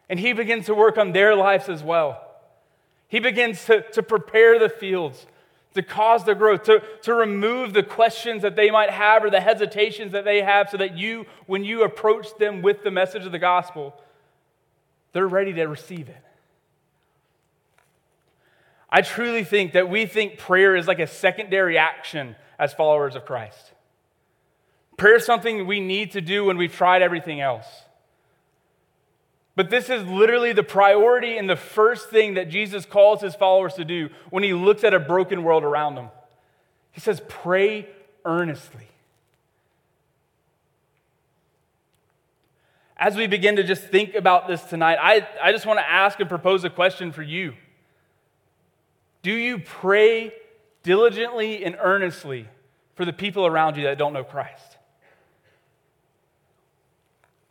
And 0.09 0.19
He 0.19 0.33
begins 0.33 0.65
to 0.67 0.75
work 0.75 0.97
on 0.97 1.11
their 1.11 1.35
lives 1.35 1.69
as 1.69 1.83
well. 1.83 2.25
He 3.07 3.19
begins 3.19 3.63
to, 3.65 3.81
to 3.91 4.03
prepare 4.03 4.59
the 4.59 4.69
fields, 4.69 5.25
to 5.75 5.83
cause 5.83 6.25
the 6.25 6.35
growth, 6.35 6.63
to, 6.63 6.81
to 7.03 7.13
remove 7.13 7.73
the 7.73 7.83
questions 7.83 8.41
that 8.41 8.55
they 8.55 8.71
might 8.71 8.89
have 8.89 9.23
or 9.23 9.29
the 9.29 9.39
hesitations 9.39 10.11
that 10.13 10.25
they 10.25 10.41
have, 10.41 10.69
so 10.69 10.77
that 10.77 10.97
you, 10.97 11.25
when 11.45 11.63
you 11.63 11.83
approach 11.83 12.35
them 12.37 12.61
with 12.61 12.83
the 12.83 12.91
message 12.91 13.25
of 13.25 13.31
the 13.31 13.39
gospel, 13.39 13.93
they're 15.13 15.27
ready 15.27 15.53
to 15.53 15.65
receive 15.65 16.09
it. 16.09 16.23
I 18.89 19.01
truly 19.01 19.43
think 19.43 19.73
that 19.73 19.89
we 19.89 20.07
think 20.07 20.39
prayer 20.39 20.75
is 20.75 20.87
like 20.87 20.99
a 20.99 21.07
secondary 21.07 21.77
action 21.77 22.35
as 22.57 22.73
followers 22.73 23.15
of 23.15 23.25
Christ. 23.25 23.73
Prayer 24.97 25.17
is 25.17 25.25
something 25.25 25.67
we 25.67 25.79
need 25.79 26.11
to 26.11 26.21
do 26.21 26.45
when 26.45 26.57
we've 26.57 26.73
tried 26.73 27.01
everything 27.01 27.39
else. 27.39 27.65
But 29.59 29.69
this 29.69 29.89
is 29.89 30.05
literally 30.05 30.53
the 30.53 30.63
priority 30.63 31.35
and 31.35 31.49
the 31.49 31.57
first 31.57 32.09
thing 32.09 32.35
that 32.35 32.47
Jesus 32.47 32.85
calls 32.85 33.19
his 33.19 33.35
followers 33.35 33.73
to 33.73 33.83
do 33.83 34.07
when 34.29 34.41
he 34.41 34.53
looks 34.53 34.85
at 34.85 34.93
a 34.93 35.01
broken 35.01 35.43
world 35.43 35.65
around 35.65 35.95
them. 35.95 36.11
He 36.93 37.01
says, 37.01 37.21
Pray 37.27 37.89
earnestly. 38.23 38.87
As 42.95 43.17
we 43.17 43.27
begin 43.27 43.57
to 43.57 43.63
just 43.65 43.83
think 43.83 44.15
about 44.15 44.47
this 44.47 44.63
tonight, 44.63 44.97
I, 45.01 45.27
I 45.43 45.51
just 45.51 45.65
want 45.65 45.79
to 45.79 45.89
ask 45.89 46.17
and 46.21 46.29
propose 46.29 46.63
a 46.63 46.69
question 46.69 47.11
for 47.11 47.21
you. 47.21 47.53
Do 49.23 49.33
you 49.33 49.59
pray 49.59 50.31
diligently 50.83 51.65
and 51.65 51.75
earnestly 51.81 52.47
for 52.95 53.03
the 53.03 53.11
people 53.11 53.45
around 53.45 53.75
you 53.75 53.83
that 53.83 53.97
don't 53.97 54.13
know 54.13 54.23
Christ? 54.23 54.77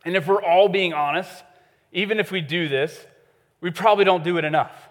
And 0.03 0.15
if 0.15 0.25
we're 0.25 0.41
all 0.41 0.69
being 0.69 0.93
honest, 0.93 1.43
even 1.91 2.19
if 2.19 2.31
we 2.31 2.41
do 2.41 2.67
this, 2.67 3.05
we 3.61 3.71
probably 3.71 4.05
don't 4.05 4.23
do 4.23 4.37
it 4.37 4.45
enough. 4.45 4.89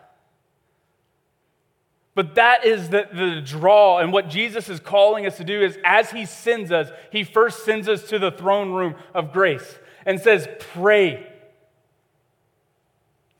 But 2.14 2.34
that 2.34 2.64
is 2.64 2.88
the, 2.88 3.08
the 3.12 3.40
draw, 3.40 3.98
and 3.98 4.12
what 4.12 4.28
Jesus 4.28 4.68
is 4.68 4.80
calling 4.80 5.24
us 5.24 5.36
to 5.36 5.44
do 5.44 5.62
is 5.62 5.78
as 5.84 6.10
He 6.10 6.26
sends 6.26 6.72
us, 6.72 6.90
He 7.12 7.22
first 7.22 7.64
sends 7.64 7.88
us 7.88 8.08
to 8.08 8.18
the 8.18 8.32
throne 8.32 8.72
room 8.72 8.96
of 9.14 9.32
grace 9.32 9.78
and 10.04 10.18
says, 10.18 10.48
Pray. 10.72 11.26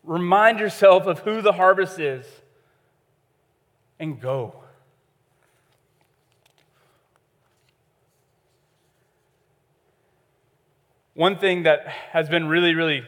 Remind 0.05 0.61
yourself 0.61 1.07
of 1.07 1.19
who 1.19 1.43
the 1.43 1.53
harvest 1.53 1.99
is 1.99 2.25
and 3.99 4.21
go. 4.21 4.55
One 11.15 11.37
thing 11.37 11.65
that 11.65 11.89
has 11.89 12.29
been 12.29 12.47
really, 12.47 12.75
really 12.77 13.03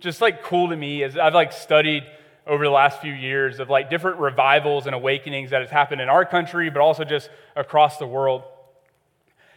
just 0.00 0.20
like 0.20 0.42
cool 0.42 0.68
to 0.68 0.76
me 0.76 1.02
is 1.02 1.16
I've 1.16 1.34
like 1.34 1.52
studied 1.52 2.04
over 2.46 2.64
the 2.64 2.70
last 2.70 3.00
few 3.00 3.12
years 3.12 3.60
of 3.60 3.68
like 3.68 3.90
different 3.90 4.18
revivals 4.18 4.86
and 4.86 4.94
awakenings 4.94 5.50
that 5.50 5.60
has 5.60 5.70
happened 5.70 6.00
in 6.00 6.08
our 6.08 6.24
country, 6.24 6.70
but 6.70 6.80
also 6.80 7.04
just 7.04 7.28
across 7.54 7.98
the 7.98 8.06
world. 8.06 8.42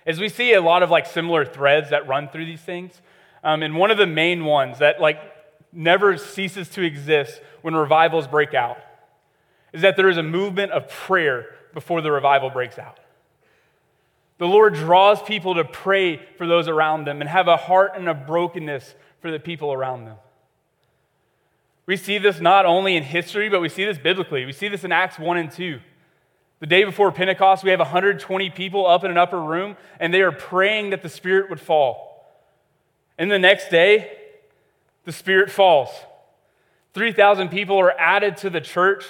As 0.05 0.19
we 0.19 0.29
see 0.29 0.53
a 0.53 0.61
lot 0.61 0.83
of 0.83 0.89
like 0.89 1.05
similar 1.05 1.45
threads 1.45 1.91
that 1.91 2.07
run 2.07 2.27
through 2.27 2.45
these 2.45 2.61
things, 2.61 3.01
um, 3.43 3.63
and 3.63 3.75
one 3.75 3.91
of 3.91 3.97
the 3.97 4.07
main 4.07 4.45
ones 4.45 4.79
that 4.79 4.99
like 4.99 5.19
never 5.71 6.17
ceases 6.17 6.69
to 6.69 6.81
exist 6.81 7.41
when 7.61 7.75
revivals 7.75 8.27
break 8.27 8.53
out 8.53 8.77
is 9.73 9.81
that 9.83 9.95
there 9.95 10.09
is 10.09 10.17
a 10.17 10.23
movement 10.23 10.71
of 10.71 10.89
prayer 10.89 11.45
before 11.73 12.01
the 12.01 12.11
revival 12.11 12.49
breaks 12.49 12.77
out. 12.77 12.99
The 14.37 14.47
Lord 14.47 14.73
draws 14.73 15.21
people 15.21 15.55
to 15.55 15.63
pray 15.63 16.19
for 16.37 16.47
those 16.47 16.67
around 16.67 17.05
them 17.05 17.21
and 17.21 17.29
have 17.29 17.47
a 17.47 17.57
heart 17.57 17.93
and 17.95 18.09
a 18.09 18.13
brokenness 18.13 18.95
for 19.21 19.31
the 19.31 19.39
people 19.39 19.71
around 19.71 20.05
them. 20.05 20.17
We 21.91 21.97
see 21.97 22.19
this 22.19 22.39
not 22.39 22.65
only 22.65 22.95
in 22.95 23.03
history, 23.03 23.49
but 23.49 23.59
we 23.59 23.67
see 23.67 23.83
this 23.83 23.97
biblically. 23.97 24.45
We 24.45 24.53
see 24.53 24.69
this 24.69 24.85
in 24.85 24.93
Acts 24.93 25.19
1 25.19 25.35
and 25.35 25.51
2. 25.51 25.77
The 26.61 26.65
day 26.65 26.85
before 26.85 27.11
Pentecost, 27.11 27.65
we 27.65 27.71
have 27.71 27.79
120 27.79 28.49
people 28.51 28.87
up 28.87 29.03
in 29.03 29.11
an 29.11 29.17
upper 29.17 29.41
room, 29.41 29.75
and 29.99 30.13
they 30.13 30.21
are 30.21 30.31
praying 30.31 30.91
that 30.91 31.01
the 31.01 31.09
Spirit 31.09 31.49
would 31.49 31.59
fall. 31.59 32.33
And 33.17 33.29
the 33.29 33.37
next 33.37 33.67
day, 33.67 34.09
the 35.03 35.11
Spirit 35.11 35.51
falls. 35.51 35.89
3,000 36.93 37.49
people 37.49 37.77
are 37.77 37.91
added 37.99 38.37
to 38.37 38.49
the 38.49 38.61
church. 38.61 39.03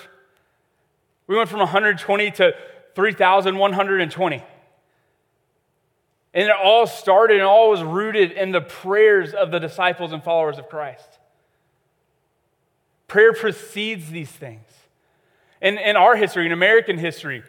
We 1.27 1.35
went 1.35 1.49
from 1.49 1.59
120 1.59 2.31
to 2.31 2.55
3,120. 2.95 4.43
And 6.33 6.49
it 6.49 6.55
all 6.63 6.87
started 6.87 7.37
and 7.37 7.45
all 7.45 7.69
was 7.69 7.83
rooted 7.83 8.31
in 8.31 8.51
the 8.51 8.61
prayers 8.61 9.35
of 9.35 9.51
the 9.51 9.59
disciples 9.59 10.11
and 10.13 10.23
followers 10.23 10.57
of 10.57 10.67
Christ. 10.67 11.19
Prayer 13.11 13.33
precedes 13.33 14.09
these 14.09 14.29
things. 14.31 14.63
In, 15.61 15.77
in 15.77 15.97
our 15.97 16.15
history, 16.15 16.45
in 16.45 16.53
American 16.53 16.97
history, 16.97 17.43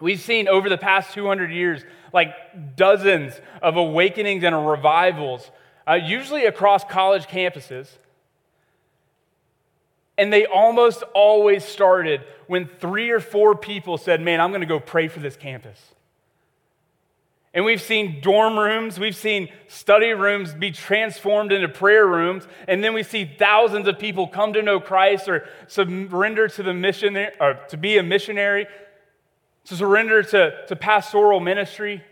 we've 0.00 0.18
seen 0.18 0.48
over 0.48 0.70
the 0.70 0.78
past 0.78 1.12
200 1.12 1.52
years 1.52 1.84
like 2.14 2.74
dozens 2.74 3.38
of 3.60 3.76
awakenings 3.76 4.44
and 4.44 4.66
revivals, 4.66 5.50
uh, 5.86 5.92
usually 5.92 6.46
across 6.46 6.84
college 6.84 7.26
campuses. 7.26 7.98
And 10.16 10.32
they 10.32 10.46
almost 10.46 11.02
always 11.14 11.66
started 11.66 12.22
when 12.46 12.66
three 12.66 13.10
or 13.10 13.20
four 13.20 13.54
people 13.54 13.98
said, 13.98 14.22
Man, 14.22 14.40
I'm 14.40 14.52
going 14.52 14.62
to 14.62 14.66
go 14.66 14.80
pray 14.80 15.08
for 15.08 15.20
this 15.20 15.36
campus. 15.36 15.78
And 17.58 17.64
we've 17.64 17.82
seen 17.82 18.20
dorm 18.20 18.56
rooms, 18.56 19.00
we've 19.00 19.16
seen 19.16 19.48
study 19.66 20.10
rooms 20.10 20.54
be 20.54 20.70
transformed 20.70 21.50
into 21.50 21.66
prayer 21.66 22.06
rooms, 22.06 22.46
and 22.68 22.84
then 22.84 22.94
we 22.94 23.02
see 23.02 23.24
thousands 23.24 23.88
of 23.88 23.98
people 23.98 24.28
come 24.28 24.52
to 24.52 24.62
know 24.62 24.78
Christ 24.78 25.28
or 25.28 25.44
surrender 25.66 26.46
to 26.46 26.62
the 26.62 26.72
mission, 26.72 27.16
or 27.40 27.54
to 27.70 27.76
be 27.76 27.98
a 27.98 28.02
missionary, 28.04 28.68
to 29.64 29.74
surrender 29.74 30.22
to, 30.22 30.66
to 30.68 30.76
pastoral 30.76 31.40
ministry. 31.40 32.04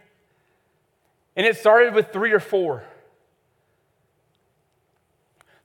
And 1.36 1.46
it 1.46 1.56
started 1.56 1.94
with 1.94 2.12
three 2.12 2.32
or 2.32 2.40
four. 2.40 2.82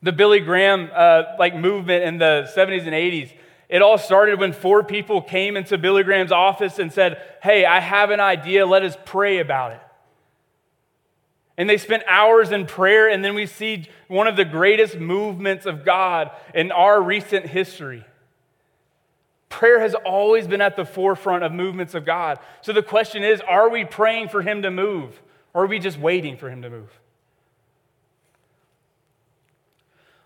The 0.00 0.12
Billy 0.12 0.38
Graham 0.38 0.90
uh, 0.94 1.24
like 1.40 1.56
movement 1.56 2.04
in 2.04 2.18
the 2.18 2.48
70s 2.56 2.82
and 2.82 2.94
80s 2.94 3.32
it 3.72 3.80
all 3.80 3.96
started 3.96 4.38
when 4.38 4.52
four 4.52 4.84
people 4.84 5.22
came 5.22 5.56
into 5.56 5.78
Billy 5.78 6.02
Graham's 6.02 6.30
office 6.30 6.78
and 6.78 6.92
said, 6.92 7.22
Hey, 7.42 7.64
I 7.64 7.80
have 7.80 8.10
an 8.10 8.20
idea. 8.20 8.66
Let 8.66 8.82
us 8.82 8.98
pray 9.06 9.38
about 9.38 9.72
it. 9.72 9.80
And 11.56 11.70
they 11.70 11.78
spent 11.78 12.02
hours 12.06 12.52
in 12.52 12.66
prayer, 12.66 13.08
and 13.08 13.24
then 13.24 13.34
we 13.34 13.46
see 13.46 13.88
one 14.08 14.26
of 14.26 14.36
the 14.36 14.44
greatest 14.44 14.98
movements 14.98 15.64
of 15.64 15.86
God 15.86 16.32
in 16.54 16.70
our 16.70 17.00
recent 17.00 17.46
history. 17.46 18.04
Prayer 19.48 19.80
has 19.80 19.94
always 19.94 20.46
been 20.46 20.60
at 20.60 20.76
the 20.76 20.84
forefront 20.84 21.42
of 21.42 21.50
movements 21.50 21.94
of 21.94 22.04
God. 22.04 22.40
So 22.60 22.74
the 22.74 22.82
question 22.82 23.22
is 23.22 23.40
are 23.40 23.70
we 23.70 23.86
praying 23.86 24.28
for 24.28 24.42
Him 24.42 24.60
to 24.62 24.70
move, 24.70 25.18
or 25.54 25.64
are 25.64 25.66
we 25.66 25.78
just 25.78 25.98
waiting 25.98 26.36
for 26.36 26.50
Him 26.50 26.60
to 26.60 26.68
move? 26.68 26.90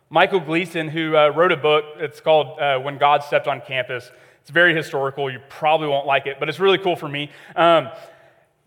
Michael 0.08 0.40
Gleason, 0.40 0.88
who 0.88 1.16
uh, 1.16 1.28
wrote 1.28 1.52
a 1.52 1.56
book, 1.56 1.84
it's 1.98 2.20
called 2.20 2.60
uh, 2.60 2.78
When 2.78 2.98
God 2.98 3.24
Stepped 3.24 3.48
on 3.48 3.60
Campus. 3.60 4.10
It's 4.40 4.50
very 4.50 4.74
historical. 4.74 5.30
You 5.30 5.40
probably 5.48 5.88
won't 5.88 6.06
like 6.06 6.26
it, 6.26 6.36
but 6.38 6.48
it's 6.48 6.60
really 6.60 6.78
cool 6.78 6.94
for 6.94 7.08
me. 7.08 7.30
Um, 7.56 7.88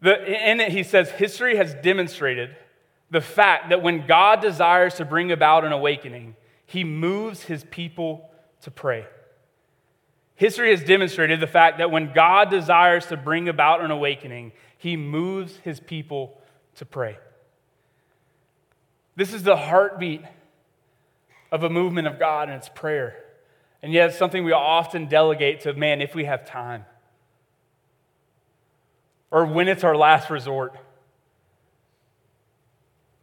the, 0.02 0.50
in 0.50 0.60
it, 0.60 0.72
he 0.72 0.84
says, 0.84 1.10
History 1.12 1.56
has 1.56 1.74
demonstrated 1.76 2.56
the 3.10 3.22
fact 3.22 3.70
that 3.70 3.82
when 3.82 4.06
God 4.06 4.42
desires 4.42 4.96
to 4.96 5.06
bring 5.06 5.32
about 5.32 5.64
an 5.64 5.72
awakening, 5.72 6.36
he 6.66 6.84
moves 6.84 7.44
his 7.44 7.64
people 7.64 8.30
to 8.62 8.72
pray. 8.72 9.08
History 10.36 10.72
has 10.72 10.84
demonstrated 10.84 11.40
the 11.40 11.48
fact 11.48 11.80
that 11.80 11.92
when 11.92 12.14
God 12.14 12.50
desires 12.50 13.06
to 13.08 13.18
bring 13.18 13.50
about 13.50 13.82
an 13.82 13.92
awakening, 13.92 14.52
he 14.78 14.96
moves 14.96 15.58
his 15.58 15.80
people 15.80 16.40
to 16.76 16.86
pray. 16.86 17.18
This 19.16 19.34
is 19.34 19.44
the 19.44 19.58
heartbeat 19.58 20.24
of 21.52 21.64
a 21.64 21.70
movement 21.70 22.08
of 22.08 22.20
God, 22.20 22.50
and 22.50 22.58
it's 22.58 22.70
prayer. 22.70 23.16
And 23.82 23.94
yet, 23.94 24.10
it's 24.10 24.18
something 24.18 24.44
we 24.44 24.52
often 24.52 25.08
delegate 25.08 25.62
to 25.62 25.74
man 25.74 26.02
if 26.02 26.14
we 26.14 26.26
have 26.26 26.46
time 26.46 26.86
or 29.32 29.46
when 29.46 29.68
it's 29.68 29.84
our 29.84 29.96
last 29.96 30.30
resort. 30.30 30.76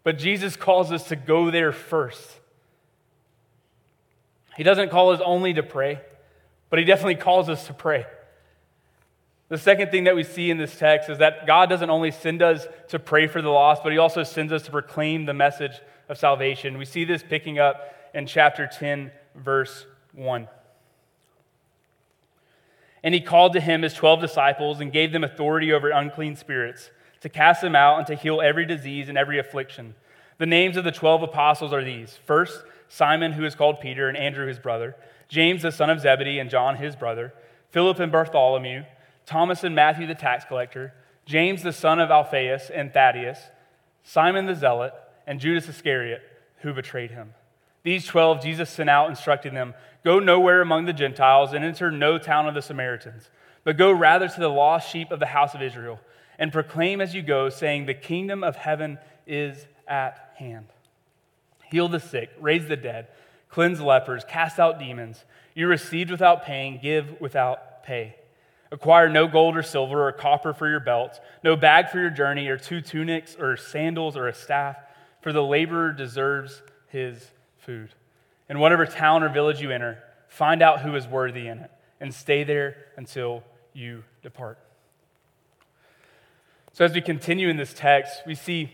But 0.02 0.18
Jesus 0.18 0.56
calls 0.56 0.92
us 0.92 1.08
to 1.08 1.16
go 1.16 1.50
there 1.50 1.72
first. 1.72 2.38
He 4.56 4.62
doesn't 4.62 4.90
call 4.90 5.10
us 5.10 5.20
only 5.24 5.54
to 5.54 5.62
pray, 5.62 6.00
but 6.70 6.78
He 6.78 6.84
definitely 6.84 7.16
calls 7.16 7.48
us 7.48 7.66
to 7.66 7.74
pray. 7.74 8.06
The 9.48 9.58
second 9.58 9.90
thing 9.90 10.04
that 10.04 10.16
we 10.16 10.24
see 10.24 10.50
in 10.50 10.58
this 10.58 10.76
text 10.76 11.08
is 11.08 11.18
that 11.18 11.46
God 11.46 11.68
doesn't 11.68 11.90
only 11.90 12.10
send 12.10 12.42
us 12.42 12.66
to 12.88 12.98
pray 12.98 13.26
for 13.26 13.42
the 13.42 13.48
lost, 13.48 13.82
but 13.82 13.92
He 13.92 13.98
also 13.98 14.22
sends 14.22 14.52
us 14.52 14.62
to 14.62 14.70
proclaim 14.70 15.26
the 15.26 15.34
message 15.34 15.80
of 16.08 16.18
salvation. 16.18 16.78
We 16.78 16.84
see 16.84 17.04
this 17.04 17.22
picking 17.22 17.58
up 17.58 17.92
in 18.14 18.26
chapter 18.26 18.66
10, 18.66 19.10
verse 19.34 19.86
1. 20.12 20.48
And 23.02 23.14
he 23.14 23.20
called 23.20 23.52
to 23.52 23.60
him 23.60 23.82
his 23.82 23.94
12 23.94 24.20
disciples 24.20 24.80
and 24.80 24.92
gave 24.92 25.12
them 25.12 25.24
authority 25.24 25.72
over 25.72 25.90
unclean 25.90 26.36
spirits 26.36 26.90
to 27.20 27.28
cast 27.28 27.60
them 27.62 27.76
out 27.76 27.98
and 27.98 28.06
to 28.08 28.14
heal 28.14 28.40
every 28.40 28.66
disease 28.66 29.08
and 29.08 29.16
every 29.16 29.38
affliction. 29.38 29.94
The 30.38 30.46
names 30.46 30.76
of 30.76 30.84
the 30.84 30.92
12 30.92 31.22
apostles 31.22 31.72
are 31.72 31.84
these 31.84 32.18
First, 32.26 32.64
Simon, 32.88 33.32
who 33.32 33.44
is 33.44 33.54
called 33.54 33.80
Peter, 33.80 34.08
and 34.08 34.16
Andrew, 34.16 34.46
his 34.46 34.58
brother, 34.58 34.96
James, 35.28 35.62
the 35.62 35.72
son 35.72 35.90
of 35.90 36.00
Zebedee, 36.00 36.38
and 36.38 36.50
John, 36.50 36.76
his 36.76 36.94
brother, 36.94 37.32
Philip 37.70 37.98
and 37.98 38.12
Bartholomew, 38.12 38.84
Thomas 39.24 39.64
and 39.64 39.74
Matthew, 39.74 40.06
the 40.06 40.14
tax 40.14 40.44
collector, 40.44 40.94
James, 41.24 41.62
the 41.62 41.72
son 41.72 41.98
of 41.98 42.10
Alphaeus, 42.10 42.70
and 42.70 42.92
Thaddeus, 42.92 43.38
Simon 44.04 44.46
the 44.46 44.54
zealot, 44.54 44.94
and 45.26 45.40
Judas 45.40 45.68
Iscariot, 45.68 46.22
who 46.58 46.72
betrayed 46.72 47.10
him. 47.10 47.34
These 47.86 48.06
12 48.06 48.42
Jesus 48.42 48.68
sent 48.68 48.90
out, 48.90 49.08
instructing 49.08 49.54
them 49.54 49.72
Go 50.02 50.18
nowhere 50.18 50.60
among 50.60 50.86
the 50.86 50.92
Gentiles 50.92 51.52
and 51.52 51.64
enter 51.64 51.92
no 51.92 52.18
town 52.18 52.48
of 52.48 52.54
the 52.54 52.60
Samaritans, 52.60 53.30
but 53.62 53.76
go 53.76 53.92
rather 53.92 54.26
to 54.26 54.40
the 54.40 54.48
lost 54.48 54.90
sheep 54.90 55.12
of 55.12 55.20
the 55.20 55.26
house 55.26 55.54
of 55.54 55.62
Israel, 55.62 56.00
and 56.36 56.50
proclaim 56.52 57.00
as 57.00 57.14
you 57.14 57.22
go, 57.22 57.48
saying, 57.48 57.86
The 57.86 57.94
kingdom 57.94 58.42
of 58.42 58.56
heaven 58.56 58.98
is 59.24 59.68
at 59.86 60.32
hand. 60.36 60.66
Heal 61.70 61.86
the 61.86 62.00
sick, 62.00 62.30
raise 62.40 62.66
the 62.66 62.76
dead, 62.76 63.06
cleanse 63.48 63.80
lepers, 63.80 64.24
cast 64.24 64.58
out 64.58 64.80
demons. 64.80 65.24
You 65.54 65.68
received 65.68 66.10
without 66.10 66.44
paying, 66.44 66.80
give 66.82 67.20
without 67.20 67.84
pay. 67.84 68.16
Acquire 68.72 69.08
no 69.08 69.28
gold 69.28 69.56
or 69.56 69.62
silver 69.62 70.08
or 70.08 70.10
copper 70.10 70.52
for 70.52 70.68
your 70.68 70.80
belts, 70.80 71.20
no 71.44 71.54
bag 71.54 71.90
for 71.90 72.00
your 72.00 72.10
journey, 72.10 72.48
or 72.48 72.58
two 72.58 72.80
tunics, 72.80 73.36
or 73.38 73.56
sandals, 73.56 74.16
or 74.16 74.26
a 74.26 74.34
staff, 74.34 74.76
for 75.20 75.32
the 75.32 75.44
laborer 75.44 75.92
deserves 75.92 76.62
his 76.88 77.30
food. 77.66 77.90
In 78.48 78.58
whatever 78.60 78.86
town 78.86 79.22
or 79.22 79.28
village 79.28 79.60
you 79.60 79.70
enter, 79.70 79.98
find 80.28 80.62
out 80.62 80.80
who 80.80 80.94
is 80.94 81.06
worthy 81.06 81.48
in 81.48 81.58
it, 81.58 81.70
and 82.00 82.14
stay 82.14 82.44
there 82.44 82.76
until 82.96 83.42
you 83.74 84.04
depart. 84.22 84.58
So, 86.72 86.84
as 86.84 86.92
we 86.92 87.00
continue 87.00 87.48
in 87.48 87.56
this 87.56 87.74
text, 87.74 88.22
we 88.26 88.34
see 88.34 88.70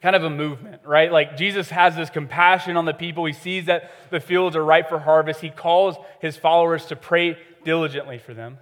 kind 0.00 0.16
of 0.16 0.24
a 0.24 0.30
movement, 0.30 0.82
right? 0.84 1.12
Like 1.12 1.36
Jesus 1.36 1.68
has 1.70 1.94
this 1.94 2.08
compassion 2.08 2.76
on 2.76 2.86
the 2.86 2.94
people. 2.94 3.26
He 3.26 3.32
sees 3.32 3.66
that 3.66 3.90
the 4.10 4.20
fields 4.20 4.56
are 4.56 4.64
ripe 4.64 4.88
for 4.88 4.98
harvest. 4.98 5.40
He 5.40 5.50
calls 5.50 5.96
his 6.20 6.36
followers 6.36 6.86
to 6.86 6.96
pray 6.96 7.36
diligently 7.64 8.18
for 8.18 8.32
them. 8.32 8.58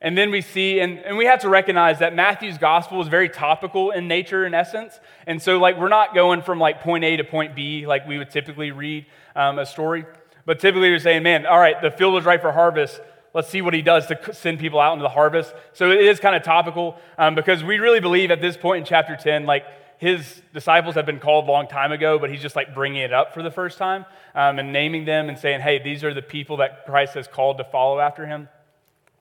And 0.00 0.16
then 0.16 0.30
we 0.30 0.42
see, 0.42 0.78
and, 0.78 1.00
and 1.00 1.16
we 1.16 1.24
have 1.26 1.40
to 1.40 1.48
recognize 1.48 1.98
that 1.98 2.14
Matthew's 2.14 2.56
gospel 2.56 3.02
is 3.02 3.08
very 3.08 3.28
topical 3.28 3.90
in 3.90 4.06
nature, 4.06 4.46
in 4.46 4.54
essence. 4.54 5.00
And 5.26 5.42
so, 5.42 5.58
like, 5.58 5.76
we're 5.76 5.88
not 5.88 6.14
going 6.14 6.42
from 6.42 6.60
like 6.60 6.82
point 6.82 7.02
A 7.02 7.16
to 7.16 7.24
point 7.24 7.56
B 7.56 7.86
like 7.86 8.06
we 8.06 8.16
would 8.16 8.30
typically 8.30 8.70
read 8.70 9.06
um, 9.34 9.58
a 9.58 9.66
story. 9.66 10.04
But 10.46 10.60
typically, 10.60 10.90
we're 10.90 11.00
saying, 11.00 11.24
man, 11.24 11.46
all 11.46 11.58
right, 11.58 11.80
the 11.82 11.90
field 11.90 12.16
is 12.16 12.24
ripe 12.24 12.42
for 12.42 12.52
harvest. 12.52 13.00
Let's 13.34 13.48
see 13.48 13.60
what 13.60 13.74
he 13.74 13.82
does 13.82 14.06
to 14.06 14.32
send 14.32 14.60
people 14.60 14.80
out 14.80 14.92
into 14.92 15.02
the 15.02 15.08
harvest. 15.08 15.52
So 15.72 15.90
it 15.90 16.00
is 16.00 16.20
kind 16.20 16.36
of 16.36 16.44
topical 16.44 16.96
um, 17.18 17.34
because 17.34 17.64
we 17.64 17.78
really 17.78 18.00
believe 18.00 18.30
at 18.30 18.40
this 18.40 18.56
point 18.56 18.78
in 18.78 18.84
chapter 18.84 19.16
10, 19.16 19.46
like, 19.46 19.64
his 19.98 20.42
disciples 20.54 20.94
have 20.94 21.06
been 21.06 21.18
called 21.18 21.48
a 21.48 21.50
long 21.50 21.66
time 21.66 21.90
ago, 21.90 22.20
but 22.20 22.30
he's 22.30 22.40
just 22.40 22.54
like 22.54 22.72
bringing 22.72 23.02
it 23.02 23.12
up 23.12 23.34
for 23.34 23.42
the 23.42 23.50
first 23.50 23.78
time 23.78 24.06
um, 24.32 24.60
and 24.60 24.72
naming 24.72 25.04
them 25.04 25.28
and 25.28 25.36
saying, 25.36 25.60
hey, 25.60 25.82
these 25.82 26.04
are 26.04 26.14
the 26.14 26.22
people 26.22 26.58
that 26.58 26.86
Christ 26.86 27.14
has 27.14 27.26
called 27.26 27.58
to 27.58 27.64
follow 27.64 27.98
after 27.98 28.24
him. 28.24 28.48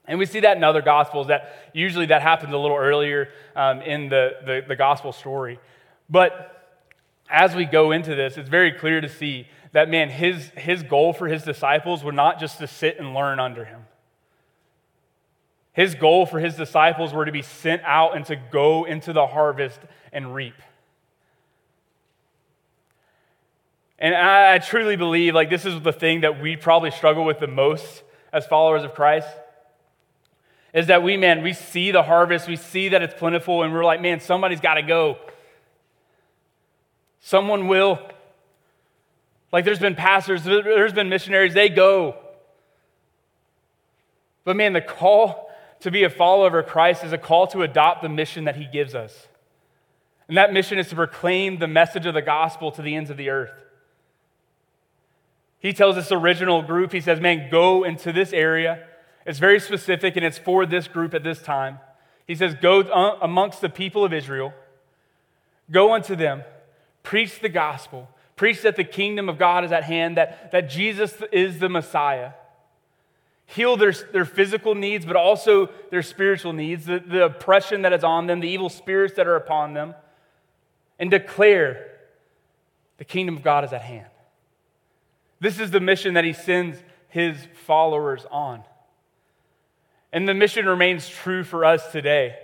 And 0.08 0.18
we 0.18 0.26
see 0.26 0.40
that 0.40 0.56
in 0.56 0.64
other 0.64 0.82
gospels 0.82 1.28
that 1.28 1.70
usually 1.74 2.06
that 2.08 2.22
happens 2.22 2.54
a 2.54 2.58
little 2.58 2.78
earlier 2.78 3.30
um, 3.56 3.82
in 3.82 4.08
the, 4.08 4.38
the, 4.46 4.64
the 4.68 4.76
gospel 4.76 5.12
story. 5.12 5.60
But 6.10 6.54
as 7.30 7.54
we 7.54 7.66
go 7.66 7.92
into 7.92 8.16
this, 8.16 8.38
it's 8.38 8.48
very 8.48 8.72
clear 8.72 9.02
to 9.02 9.10
see 9.10 9.48
that, 9.74 9.90
man, 9.90 10.10
his, 10.10 10.50
his 10.56 10.82
goal 10.84 11.12
for 11.12 11.28
his 11.28 11.44
disciples 11.44 12.04
were 12.04 12.14
not 12.14 12.40
just 12.40 12.58
to 12.60 12.68
sit 12.68 12.98
and 13.00 13.14
learn 13.14 13.40
under 13.40 13.66
him. 13.66 13.82
His 15.74 15.94
goal 15.94 16.26
for 16.26 16.40
his 16.40 16.56
disciples 16.56 17.14
were 17.14 17.26
to 17.26 17.32
be 17.32 17.42
sent 17.42 17.82
out 17.84 18.16
and 18.16 18.26
to 18.28 18.36
go 18.36 18.86
into 18.86 19.12
the 19.12 19.28
harvest 19.28 19.80
and 20.14 20.34
reap. 20.34 20.56
And 24.00 24.16
I, 24.16 24.56
I 24.56 24.58
truly 24.60 24.96
believe 24.96 25.36
like 25.36 25.50
this 25.50 25.66
is 25.66 25.82
the 25.82 25.92
thing 25.92 26.22
that 26.22 26.42
we 26.42 26.56
probably 26.56 26.92
struggle 26.92 27.26
with 27.26 27.40
the 27.40 27.48
most 27.48 28.04
as 28.32 28.46
followers 28.48 28.84
of 28.84 28.94
Christ 28.94 29.28
is 30.74 30.88
that 30.88 31.04
we, 31.04 31.18
man, 31.18 31.44
we 31.44 31.54
see 31.54 31.92
the 31.92 32.04
harvest, 32.04 32.48
we 32.48 32.56
see 32.56 32.90
that 32.90 33.02
it's 33.02 33.14
plentiful, 33.14 33.64
and 33.64 33.74
we're 33.74 33.86
like, 33.86 34.02
man, 34.02 34.20
somebody's 34.20 34.60
got 34.60 34.76
to 34.76 34.82
go. 34.82 35.18
Someone 37.20 37.68
will. 37.68 38.00
Like 39.52 39.66
there's 39.66 39.80
been 39.80 39.96
pastors, 39.96 40.44
there's 40.44 40.94
been 40.94 41.10
missionaries, 41.10 41.54
they 41.54 41.70
go. 41.70 42.16
But 44.44 44.56
man, 44.56 44.74
the 44.74 44.82
call 44.82 45.50
to 45.82 45.92
be 45.92 46.04
a 46.04 46.10
follower 46.10 46.60
of 46.60 46.68
Christ 46.68 47.04
is 47.04 47.14
a 47.14 47.18
call 47.18 47.48
to 47.48 47.62
adopt 47.62 48.02
the 48.02 48.10
mission 48.10 48.46
that 48.46 48.56
he 48.56 48.66
gives 48.66 48.96
us. 48.96 49.28
And 50.28 50.38
that 50.38 50.52
mission 50.52 50.78
is 50.78 50.90
to 50.90 50.96
proclaim 50.96 51.60
the 51.60 51.68
message 51.68 52.06
of 52.06 52.14
the 52.14 52.22
gospel 52.22 52.72
to 52.74 52.82
the 52.82 52.96
ends 52.96 53.10
of 53.10 53.18
the 53.18 53.30
earth. 53.30 53.54
He 55.60 55.74
tells 55.74 55.96
this 55.96 56.12
original 56.12 56.62
group, 56.62 56.92
he 56.92 57.02
says, 57.02 57.20
man, 57.20 57.50
go 57.50 57.84
into 57.84 58.12
this 58.12 58.34
area 58.34 58.86
it's 59.28 59.40
very 59.40 59.60
specific 59.60 60.16
and 60.16 60.26
it's 60.26 60.38
for 60.38 60.66
this 60.66 60.88
group 60.88 61.14
at 61.14 61.22
this 61.22 61.42
time. 61.42 61.80
He 62.26 62.34
says, 62.34 62.56
Go 62.56 62.80
uh, 62.80 63.20
amongst 63.22 63.60
the 63.60 63.70
people 63.70 64.06
of 64.06 64.14
Israel, 64.14 64.54
go 65.70 65.94
unto 65.94 66.16
them, 66.16 66.44
preach 67.04 67.42
the 67.42 67.50
gospel, 67.50 68.10
preach 68.38 68.62
that 68.62 68.78
the 68.78 68.86
kingdom 68.86 69.28
of 69.28 69.38
God 69.38 69.66
is 69.66 69.72
at 69.74 69.84
hand, 69.84 70.16
that, 70.16 70.52
that 70.54 70.70
Jesus 70.70 71.22
is 71.34 71.60
the 71.60 71.68
Messiah. 71.68 72.32
Heal 73.48 73.76
their, 73.76 73.92
their 73.92 74.26
physical 74.26 74.76
needs, 74.76 75.06
but 75.06 75.18
also 75.18 75.70
their 75.92 76.04
spiritual 76.04 76.54
needs, 76.54 76.86
the, 76.86 77.00
the 77.00 77.26
oppression 77.26 77.82
that 77.82 77.92
is 77.92 78.06
on 78.06 78.28
them, 78.28 78.40
the 78.40 78.50
evil 78.50 78.70
spirits 78.70 79.16
that 79.16 79.28
are 79.28 79.36
upon 79.36 79.74
them, 79.74 79.94
and 81.00 81.12
declare 81.12 81.92
the 82.98 83.06
kingdom 83.06 83.36
of 83.36 83.44
God 83.44 83.66
is 83.66 83.74
at 83.74 83.82
hand. 83.82 84.08
This 85.40 85.60
is 85.60 85.72
the 85.72 85.80
mission 85.82 86.14
that 86.14 86.24
he 86.24 86.34
sends 86.34 86.78
his 87.10 87.38
followers 87.66 88.26
on. 88.32 88.64
And 90.18 90.28
the 90.28 90.34
mission 90.34 90.66
remains 90.66 91.08
true 91.08 91.44
for 91.44 91.64
us 91.64 91.92
today. 91.92 92.36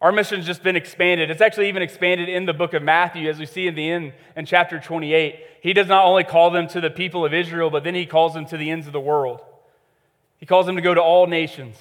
Our 0.00 0.12
mission 0.12 0.36
has 0.36 0.46
just 0.46 0.62
been 0.62 0.76
expanded. 0.76 1.28
It's 1.28 1.40
actually 1.40 1.68
even 1.68 1.82
expanded 1.82 2.28
in 2.28 2.46
the 2.46 2.52
book 2.52 2.72
of 2.72 2.84
Matthew, 2.84 3.28
as 3.28 3.40
we 3.40 3.46
see 3.46 3.66
in 3.66 3.74
the 3.74 3.90
end 3.90 4.12
in 4.36 4.46
chapter 4.46 4.78
28. 4.78 5.44
He 5.60 5.72
does 5.72 5.88
not 5.88 6.04
only 6.04 6.22
call 6.22 6.52
them 6.52 6.68
to 6.68 6.80
the 6.80 6.88
people 6.88 7.26
of 7.26 7.34
Israel, 7.34 7.68
but 7.68 7.82
then 7.82 7.96
he 7.96 8.06
calls 8.06 8.34
them 8.34 8.46
to 8.46 8.56
the 8.56 8.70
ends 8.70 8.86
of 8.86 8.92
the 8.92 9.00
world. 9.00 9.40
He 10.36 10.46
calls 10.46 10.64
them 10.66 10.76
to 10.76 10.82
go 10.82 10.94
to 10.94 11.02
all 11.02 11.26
nations, 11.26 11.74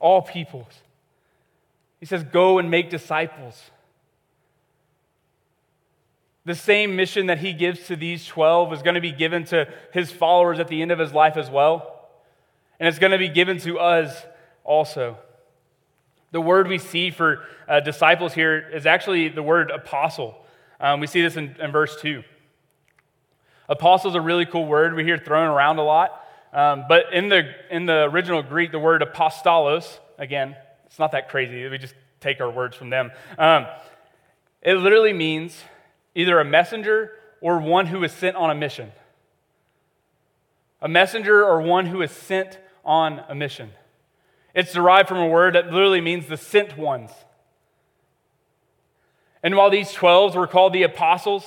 all 0.00 0.22
peoples. 0.22 0.74
He 2.00 2.06
says, 2.06 2.24
Go 2.24 2.58
and 2.58 2.72
make 2.72 2.90
disciples. 2.90 3.70
The 6.44 6.56
same 6.56 6.96
mission 6.96 7.26
that 7.26 7.38
he 7.38 7.52
gives 7.52 7.86
to 7.86 7.94
these 7.94 8.26
12 8.26 8.72
is 8.72 8.82
going 8.82 8.96
to 8.96 9.00
be 9.00 9.12
given 9.12 9.44
to 9.44 9.72
his 9.92 10.10
followers 10.10 10.58
at 10.58 10.66
the 10.66 10.82
end 10.82 10.90
of 10.90 10.98
his 10.98 11.12
life 11.12 11.36
as 11.36 11.48
well 11.48 11.93
and 12.84 12.90
it's 12.90 12.98
going 12.98 13.12
to 13.12 13.18
be 13.18 13.30
given 13.30 13.56
to 13.60 13.78
us 13.78 14.26
also. 14.62 15.16
The 16.32 16.40
word 16.42 16.68
we 16.68 16.76
see 16.76 17.10
for 17.10 17.42
uh, 17.66 17.80
disciples 17.80 18.34
here 18.34 18.58
is 18.58 18.84
actually 18.84 19.30
the 19.30 19.42
word 19.42 19.70
apostle. 19.70 20.36
Um, 20.78 21.00
we 21.00 21.06
see 21.06 21.22
this 21.22 21.38
in, 21.38 21.56
in, 21.58 21.72
verse 21.72 21.98
2. 22.02 22.22
Apostle 23.70 24.10
is 24.10 24.16
a 24.16 24.20
really 24.20 24.44
cool 24.44 24.66
word 24.66 24.92
we 24.94 25.02
hear 25.02 25.16
thrown 25.16 25.48
around 25.48 25.78
a 25.78 25.82
lot. 25.82 26.26
Um, 26.52 26.84
but 26.86 27.10
in 27.14 27.30
the, 27.30 27.54
in 27.70 27.86
the 27.86 28.02
original 28.02 28.42
Greek, 28.42 28.70
the 28.70 28.78
word 28.78 29.00
apostolos, 29.00 29.98
again, 30.18 30.54
it's 30.84 30.98
not 30.98 31.12
that 31.12 31.30
crazy. 31.30 31.66
We 31.66 31.78
just 31.78 31.94
take 32.20 32.38
our 32.42 32.50
words 32.50 32.76
from 32.76 32.90
them. 32.90 33.12
Um, 33.38 33.66
it 34.60 34.74
literally 34.74 35.14
means 35.14 35.58
either 36.14 36.38
a 36.38 36.44
messenger 36.44 37.12
or 37.40 37.60
one 37.60 37.86
who 37.86 38.04
is 38.04 38.12
sent 38.12 38.36
on 38.36 38.50
a 38.50 38.54
mission. 38.54 38.92
A 40.82 40.88
messenger 40.88 41.42
or 41.42 41.62
one 41.62 41.86
who 41.86 42.02
is 42.02 42.10
sent 42.10 42.58
on 42.84 43.22
a 43.28 43.34
mission. 43.34 43.70
It's 44.54 44.72
derived 44.72 45.08
from 45.08 45.18
a 45.18 45.26
word 45.26 45.54
that 45.54 45.66
literally 45.66 46.00
means 46.00 46.26
the 46.26 46.36
sent 46.36 46.78
ones. 46.78 47.10
And 49.42 49.56
while 49.56 49.70
these 49.70 49.92
12 49.92 50.34
were 50.36 50.46
called 50.46 50.72
the 50.72 50.84
apostles 50.84 51.44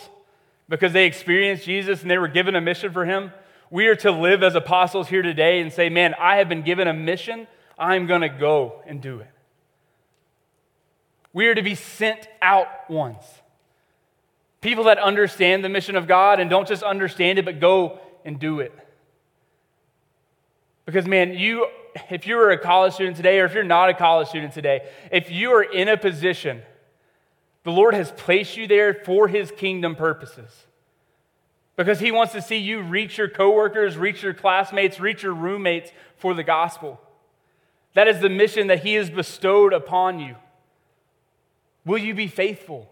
because 0.69 0.93
they 0.93 1.05
experienced 1.05 1.65
Jesus 1.65 2.01
and 2.01 2.11
they 2.11 2.17
were 2.17 2.27
given 2.27 2.55
a 2.55 2.61
mission 2.61 2.91
for 2.91 3.05
him, 3.05 3.31
we 3.69 3.87
are 3.87 3.95
to 3.97 4.11
live 4.11 4.43
as 4.43 4.55
apostles 4.55 5.07
here 5.07 5.21
today 5.21 5.59
and 5.59 5.71
say, 5.71 5.89
Man, 5.89 6.13
I 6.19 6.37
have 6.37 6.47
been 6.47 6.61
given 6.61 6.87
a 6.87 6.93
mission. 6.93 7.47
I'm 7.77 8.07
going 8.07 8.21
to 8.21 8.29
go 8.29 8.81
and 8.85 9.01
do 9.01 9.19
it. 9.19 9.31
We 11.33 11.47
are 11.47 11.55
to 11.55 11.61
be 11.61 11.75
sent 11.75 12.27
out 12.41 12.89
ones. 12.89 13.23
People 14.61 14.85
that 14.85 14.97
understand 14.97 15.63
the 15.63 15.69
mission 15.69 15.95
of 15.95 16.07
God 16.07 16.39
and 16.39 16.49
don't 16.49 16.67
just 16.67 16.83
understand 16.83 17.39
it, 17.39 17.45
but 17.45 17.59
go 17.59 17.99
and 18.25 18.39
do 18.39 18.59
it. 18.59 18.73
Because, 20.87 21.05
man, 21.05 21.33
you, 21.33 21.67
if 22.09 22.25
you 22.25 22.39
are 22.39 22.49
a 22.49 22.57
college 22.57 22.93
student 22.93 23.17
today, 23.17 23.41
or 23.41 23.45
if 23.45 23.53
you're 23.53 23.65
not 23.65 23.89
a 23.89 23.93
college 23.93 24.29
student 24.29 24.53
today, 24.53 24.87
if 25.11 25.29
you 25.29 25.51
are 25.51 25.61
in 25.61 25.89
a 25.89 25.97
position, 25.97 26.61
the 27.65 27.73
Lord 27.73 27.93
has 27.93 28.13
placed 28.13 28.55
you 28.55 28.67
there 28.67 28.93
for 28.93 29.27
his 29.27 29.51
kingdom 29.51 29.97
purposes. 29.97 30.49
Because 31.75 31.99
he 31.99 32.13
wants 32.13 32.31
to 32.31 32.41
see 32.41 32.55
you 32.55 32.81
reach 32.81 33.17
your 33.17 33.27
coworkers, 33.27 33.97
reach 33.97 34.23
your 34.23 34.33
classmates, 34.33 34.97
reach 34.97 35.23
your 35.23 35.33
roommates 35.33 35.91
for 36.15 36.33
the 36.33 36.41
gospel. 36.41 37.01
That 37.93 38.07
is 38.07 38.21
the 38.21 38.29
mission 38.29 38.67
that 38.67 38.83
he 38.83 38.93
has 38.93 39.09
bestowed 39.09 39.73
upon 39.73 40.21
you. 40.21 40.37
Will 41.83 41.97
you 41.97 42.15
be 42.15 42.27
faithful? 42.27 42.89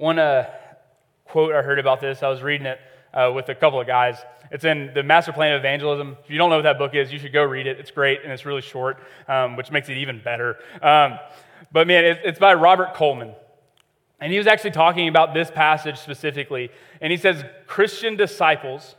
One 0.00 0.18
uh, 0.18 0.46
quote 1.26 1.54
I 1.54 1.60
heard 1.60 1.78
about 1.78 2.00
this, 2.00 2.22
I 2.22 2.28
was 2.28 2.40
reading 2.40 2.66
it 2.66 2.80
uh, 3.12 3.32
with 3.34 3.50
a 3.50 3.54
couple 3.54 3.78
of 3.78 3.86
guys. 3.86 4.16
It's 4.50 4.64
in 4.64 4.92
the 4.94 5.02
Master 5.02 5.30
Plan 5.30 5.52
of 5.52 5.58
Evangelism. 5.58 6.16
If 6.24 6.30
you 6.30 6.38
don't 6.38 6.48
know 6.48 6.56
what 6.56 6.62
that 6.62 6.78
book 6.78 6.94
is, 6.94 7.12
you 7.12 7.18
should 7.18 7.34
go 7.34 7.44
read 7.44 7.66
it. 7.66 7.78
It's 7.78 7.90
great 7.90 8.20
and 8.22 8.32
it's 8.32 8.46
really 8.46 8.62
short, 8.62 8.98
um, 9.28 9.56
which 9.56 9.70
makes 9.70 9.90
it 9.90 9.98
even 9.98 10.18
better. 10.24 10.56
Um, 10.80 11.18
but 11.70 11.86
man, 11.86 12.06
it, 12.06 12.20
it's 12.24 12.38
by 12.38 12.54
Robert 12.54 12.94
Coleman. 12.94 13.34
And 14.20 14.32
he 14.32 14.38
was 14.38 14.46
actually 14.46 14.70
talking 14.70 15.06
about 15.06 15.34
this 15.34 15.50
passage 15.50 15.98
specifically. 15.98 16.70
And 17.02 17.10
he 17.10 17.18
says, 17.18 17.44
Christian 17.66 18.16
disciples 18.16 18.96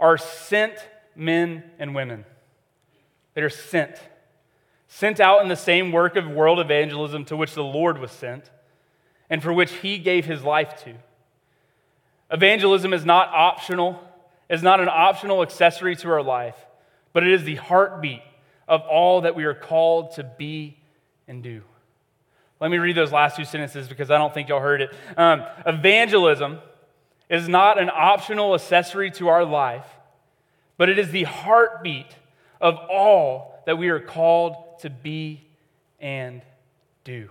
are 0.00 0.18
sent 0.18 0.74
men 1.14 1.62
and 1.78 1.94
women. 1.94 2.24
They 3.34 3.42
are 3.42 3.50
sent. 3.50 4.00
Sent 4.88 5.20
out 5.20 5.42
in 5.42 5.48
the 5.48 5.54
same 5.54 5.92
work 5.92 6.16
of 6.16 6.28
world 6.28 6.58
evangelism 6.58 7.24
to 7.26 7.36
which 7.36 7.54
the 7.54 7.62
Lord 7.62 7.98
was 7.98 8.10
sent 8.10 8.50
and 9.30 9.42
for 9.42 9.52
which 9.52 9.72
he 9.72 9.98
gave 9.98 10.24
his 10.24 10.42
life 10.42 10.82
to. 10.84 10.94
Evangelism 12.30 12.92
is 12.92 13.04
not 13.04 13.28
optional, 13.28 14.00
is 14.48 14.62
not 14.62 14.80
an 14.80 14.88
optional 14.88 15.42
accessory 15.42 15.96
to 15.96 16.10
our 16.10 16.22
life, 16.22 16.56
but 17.12 17.22
it 17.22 17.32
is 17.32 17.44
the 17.44 17.56
heartbeat 17.56 18.22
of 18.66 18.82
all 18.82 19.22
that 19.22 19.34
we 19.34 19.44
are 19.44 19.54
called 19.54 20.12
to 20.12 20.24
be 20.24 20.76
and 21.28 21.42
do. 21.42 21.62
Let 22.60 22.70
me 22.70 22.78
read 22.78 22.96
those 22.96 23.12
last 23.12 23.36
two 23.36 23.44
sentences 23.44 23.88
because 23.88 24.10
I 24.10 24.18
don't 24.18 24.32
think 24.32 24.48
y'all 24.48 24.60
heard 24.60 24.80
it. 24.80 24.92
Um, 25.16 25.44
evangelism 25.66 26.60
is 27.28 27.48
not 27.48 27.80
an 27.80 27.90
optional 27.92 28.54
accessory 28.54 29.10
to 29.12 29.28
our 29.28 29.44
life, 29.44 29.86
but 30.76 30.88
it 30.88 30.98
is 30.98 31.10
the 31.10 31.24
heartbeat 31.24 32.16
of 32.60 32.76
all 32.90 33.62
that 33.66 33.76
we 33.76 33.88
are 33.88 34.00
called 34.00 34.78
to 34.80 34.90
be 34.90 35.46
and 36.00 36.42
do. 37.04 37.28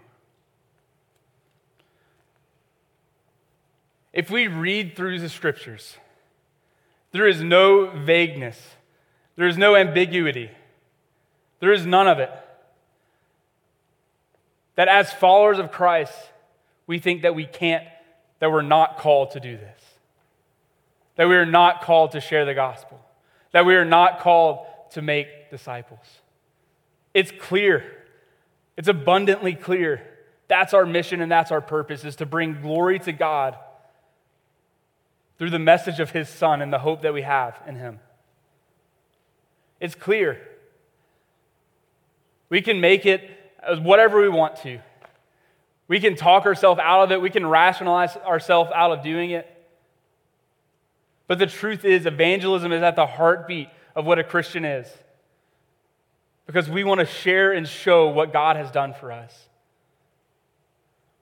If 4.14 4.30
we 4.30 4.48
read 4.48 4.96
through 4.96 5.20
the 5.20 5.30
scriptures, 5.30 5.98
there 7.12 7.28
is 7.28 7.42
no 7.42 7.90
vagueness, 7.90 8.60
there 9.36 9.48
is 9.48 9.58
no 9.58 9.76
ambiguity, 9.76 10.52
there 11.60 11.74
is 11.74 11.86
none 11.86 12.08
of 12.08 12.20
it. 12.20 12.32
That 14.76 14.88
as 14.88 15.12
followers 15.12 15.58
of 15.58 15.72
Christ, 15.72 16.14
we 16.86 17.00
think 17.00 17.24
that 17.24 17.36
we 17.36 17.46
can't, 17.46 17.86
that 18.40 18.52
we're 18.52 18.62
not 18.62 18.98
called 18.98 19.32
to 19.32 19.40
do 19.40 19.58
this, 19.58 19.80
that 21.16 21.28
we 21.28 21.36
are 21.36 21.46
not 21.46 21.82
called 21.82 22.12
to 22.12 22.22
share 22.22 22.46
the 22.46 22.54
gospel, 22.54 23.00
that 23.52 23.66
we 23.66 23.76
are 23.76 23.86
not 23.86 24.20
called 24.20 24.66
to 24.92 25.02
make 25.02 25.50
disciples. 25.50 26.06
It's 27.16 27.32
clear, 27.32 27.84
it's 28.78 28.88
abundantly 28.88 29.56
clear. 29.56 30.06
That's 30.48 30.74
our 30.74 30.86
mission 30.86 31.22
and 31.22 31.32
that's 31.32 31.52
our 31.52 31.62
purpose 31.62 32.06
is 32.06 32.18
to 32.18 32.28
bring 32.28 32.62
glory 32.62 33.00
to 33.00 33.12
God 33.12 33.58
through 35.44 35.50
the 35.50 35.60
message 35.60 36.00
of 36.00 36.12
his 36.12 36.30
son 36.30 36.62
and 36.62 36.72
the 36.72 36.80
hope 36.80 37.02
that 37.02 37.14
we 37.14 37.22
have 37.22 37.62
in 37.68 37.76
him. 37.76 38.00
It's 39.82 39.94
clear. 39.94 40.40
We 42.48 42.62
can 42.62 42.80
make 42.80 43.06
it 43.06 43.30
whatever 43.82 44.22
we 44.22 44.30
want 44.30 44.56
to. 44.62 44.80
We 45.90 46.00
can 46.00 46.16
talk 46.16 46.46
ourselves 46.46 46.80
out 46.82 47.04
of 47.04 47.12
it, 47.12 47.22
we 47.22 47.30
can 47.30 47.46
rationalize 47.46 48.16
ourselves 48.16 48.72
out 48.74 48.94
of 48.94 49.04
doing 49.04 49.32
it. 49.32 49.46
But 51.28 51.40
the 51.40 51.48
truth 51.48 51.84
is, 51.84 52.06
evangelism 52.06 52.72
is 52.72 52.82
at 52.82 52.96
the 52.96 53.06
heartbeat 53.06 53.68
of 53.98 54.06
what 54.06 54.20
a 54.20 54.24
Christian 54.24 54.64
is. 54.64 54.88
Because 56.46 56.70
we 56.70 56.86
want 56.86 57.02
to 57.02 57.06
share 57.06 57.52
and 57.52 57.68
show 57.68 58.08
what 58.08 58.32
God 58.32 58.56
has 58.56 58.72
done 58.72 58.94
for 58.94 59.12
us. 59.12 59.50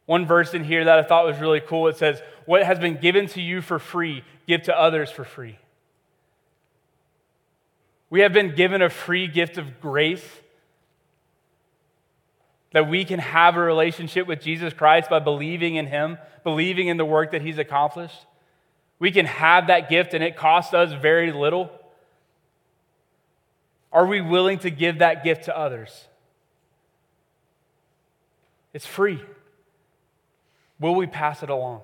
One 0.06 0.26
verse 0.26 0.54
in 0.54 0.64
here 0.64 0.86
that 0.86 1.00
I 1.00 1.04
thought 1.04 1.26
was 1.26 1.40
really 1.40 1.62
cool 1.62 1.88
it 1.88 1.98
says, 1.98 2.22
What 2.46 2.64
has 2.64 2.80
been 2.80 2.98
given 2.98 3.28
to 3.28 3.42
you 3.42 3.62
for 3.62 3.80
free, 3.80 4.24
give 4.48 4.64
to 4.64 4.78
others 4.78 5.12
for 5.12 5.24
free. 5.24 5.58
We 8.10 8.22
have 8.22 8.34
been 8.34 8.56
given 8.56 8.82
a 8.82 8.90
free 8.90 9.28
gift 9.28 9.58
of 9.58 9.80
grace 9.80 10.26
that 12.74 12.90
we 12.90 13.06
can 13.06 13.20
have 13.20 13.56
a 13.56 13.60
relationship 13.60 14.28
with 14.28 14.42
Jesus 14.42 14.74
Christ 14.74 15.10
by 15.10 15.20
believing 15.20 15.76
in 15.76 15.88
Him, 15.88 16.18
believing 16.44 16.88
in 16.88 16.98
the 16.98 17.06
work 17.06 17.32
that 17.32 17.42
He's 17.42 17.58
accomplished. 17.58 18.26
We 19.00 19.12
can 19.12 19.26
have 19.26 19.68
that 19.68 19.90
gift 19.90 20.14
and 20.14 20.24
it 20.24 20.36
costs 20.36 20.74
us 20.74 20.94
very 20.94 21.32
little. 21.32 21.72
Are 23.92 24.06
we 24.06 24.22
willing 24.22 24.60
to 24.60 24.70
give 24.70 25.00
that 25.00 25.24
gift 25.24 25.46
to 25.46 25.58
others? 25.58 26.08
It's 28.74 28.86
free. 28.86 29.22
Will 30.82 30.96
we 30.96 31.06
pass 31.08 31.44
it 31.44 31.50
along? 31.50 31.82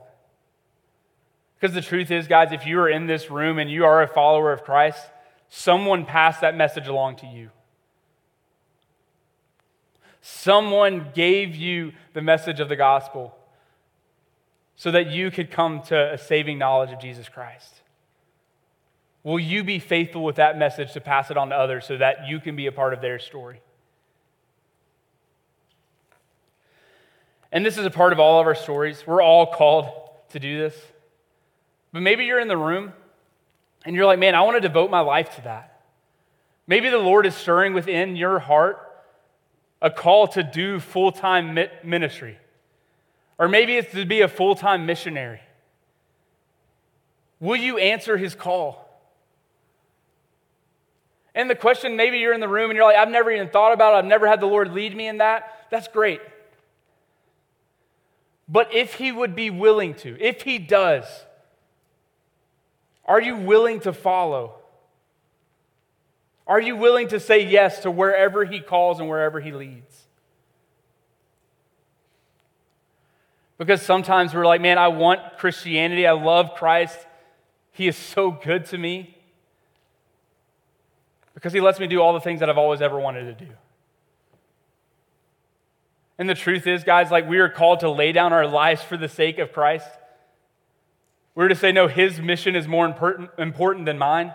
Because 1.60 1.74
the 1.74 1.82
truth 1.82 2.12
is, 2.12 2.28
guys, 2.28 2.52
if 2.52 2.66
you 2.66 2.80
are 2.80 2.90
in 2.90 3.06
this 3.06 3.32
room 3.32 3.60
and 3.60 3.70
you 3.70 3.86
are 3.86 4.02
a 4.02 4.08
follower 4.08 4.52
of 4.52 4.64
Christ, 4.64 5.00
someone 5.50 6.04
passed 6.06 6.42
that 6.42 6.58
message 6.58 6.88
along 6.88 7.18
to 7.18 7.28
you. 7.28 7.52
Someone 10.22 11.12
gave 11.14 11.56
you 11.56 11.94
the 12.14 12.22
message 12.22 12.60
of 12.60 12.70
the 12.70 12.76
gospel 12.76 13.38
so 14.76 14.92
that 14.92 15.12
you 15.12 15.32
could 15.32 15.52
come 15.52 15.82
to 15.84 16.14
a 16.14 16.18
saving 16.18 16.58
knowledge 16.58 16.92
of 16.92 17.00
Jesus 17.00 17.30
Christ. 17.30 17.82
Will 19.24 19.40
you 19.40 19.64
be 19.64 19.80
faithful 19.80 20.24
with 20.24 20.38
that 20.38 20.58
message 20.58 20.94
to 20.94 21.02
pass 21.02 21.30
it 21.30 21.38
on 21.38 21.50
to 21.50 21.56
others 21.56 21.86
so 21.86 21.98
that 21.98 22.28
you 22.28 22.40
can 22.40 22.56
be 22.56 22.66
a 22.66 22.72
part 22.72 22.94
of 22.94 23.02
their 23.02 23.20
story? 23.20 23.62
And 27.52 27.66
this 27.66 27.78
is 27.78 27.86
a 27.86 27.90
part 27.90 28.14
of 28.14 28.20
all 28.20 28.40
of 28.40 28.48
our 28.48 28.56
stories. 28.56 29.06
We're 29.06 29.22
all 29.22 29.48
called 29.48 30.10
to 30.32 30.40
do 30.40 30.58
this. 30.58 30.76
But 31.94 32.02
maybe 32.02 32.26
you're 32.26 32.40
in 32.40 32.48
the 32.48 32.58
room 32.58 32.94
and 33.86 33.96
you're 33.96 34.06
like, 34.06 34.20
man, 34.20 34.36
I 34.36 34.42
want 34.42 34.58
to 34.58 34.62
devote 34.62 34.92
my 34.92 35.00
life 35.00 35.36
to 35.36 35.42
that. 35.44 35.82
Maybe 36.68 36.90
the 36.90 36.98
Lord 36.98 37.26
is 37.26 37.36
stirring 37.36 37.74
within 37.74 38.16
your 38.16 38.40
heart 38.40 38.84
a 39.82 39.90
call 39.90 40.28
to 40.30 40.44
do 40.44 40.80
full 40.80 41.12
time 41.12 41.58
ministry. 41.84 42.38
Or 43.38 43.48
maybe 43.48 43.78
it's 43.78 43.92
to 43.94 44.06
be 44.06 44.22
a 44.22 44.28
full 44.28 44.56
time 44.56 44.86
missionary. 44.86 45.40
Will 47.40 47.56
you 47.56 47.78
answer 47.78 48.18
his 48.18 48.36
call? 48.36 48.84
And 51.36 51.50
the 51.50 51.56
question 51.56 51.96
maybe 51.96 52.18
you're 52.18 52.34
in 52.34 52.40
the 52.40 52.48
room 52.48 52.72
and 52.72 52.76
you're 52.76 52.86
like, 52.86 52.98
I've 52.98 53.12
never 53.12 53.32
even 53.32 53.50
thought 53.50 53.72
about 53.72 53.94
it, 53.94 53.98
I've 53.98 54.06
never 54.06 54.28
had 54.28 54.42
the 54.42 54.48
Lord 54.48 54.74
lead 54.74 54.96
me 54.96 55.08
in 55.08 55.20
that. 55.20 55.68
That's 55.70 55.88
great. 55.88 56.20
But 58.50 58.74
if 58.74 58.96
he 58.96 59.12
would 59.12 59.36
be 59.36 59.50
willing 59.50 59.94
to, 59.96 60.18
if 60.20 60.44
he 60.44 60.58
does, 60.58 61.06
are 63.06 63.22
you 63.22 63.36
willing 63.36 63.80
to 63.82 63.94
follow? 63.94 64.56
Are 66.46 66.62
you 66.62 66.78
willing 66.78 67.10
to 67.10 67.20
say 67.20 67.46
yes 67.46 67.82
to 67.82 67.92
wherever 67.92 68.46
he 68.46 68.60
calls 68.60 69.00
and 69.00 69.10
wherever 69.10 69.40
he 69.40 69.52
leads? 69.52 70.06
Because 73.58 73.82
sometimes 73.82 74.34
we're 74.34 74.46
like, 74.46 74.62
man, 74.62 74.78
I 74.78 74.88
want 74.90 75.38
Christianity. 75.38 76.06
I 76.06 76.12
love 76.12 76.56
Christ. 76.56 76.98
He 77.72 77.88
is 77.88 77.98
so 77.98 78.32
good 78.32 78.66
to 78.68 78.78
me 78.78 79.16
because 81.34 81.54
he 81.54 81.60
lets 81.60 81.80
me 81.80 81.88
do 81.88 82.02
all 82.02 82.14
the 82.14 82.20
things 82.20 82.40
that 82.40 82.50
I've 82.50 82.58
always 82.58 82.82
ever 82.82 83.00
wanted 83.00 83.38
to 83.38 83.46
do. 83.46 83.52
And 86.18 86.28
the 86.30 86.36
truth 86.36 86.66
is, 86.66 86.84
guys, 86.84 87.12
like 87.12 87.30
we 87.30 87.40
are 87.40 87.50
called 87.50 87.82
to 87.82 87.90
lay 87.90 88.12
down 88.12 88.34
our 88.34 88.48
lives 88.48 88.82
for 88.82 88.98
the 88.98 89.08
sake 89.08 89.38
of 89.38 89.52
Christ. 89.52 89.88
We're 91.36 91.50
to 91.50 91.56
say, 91.56 91.72
no, 91.72 91.88
his 91.88 92.20
mission 92.20 92.56
is 92.56 92.68
more 92.68 92.86
important, 92.86 93.86
than 93.86 93.98
mine. 94.00 94.34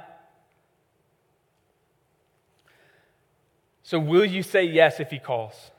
So, 3.82 3.98
will 3.98 4.24
you 4.24 4.44
say 4.44 4.62
yes 4.64 5.00
if 5.00 5.10
he 5.10 5.18
calls? 5.18 5.72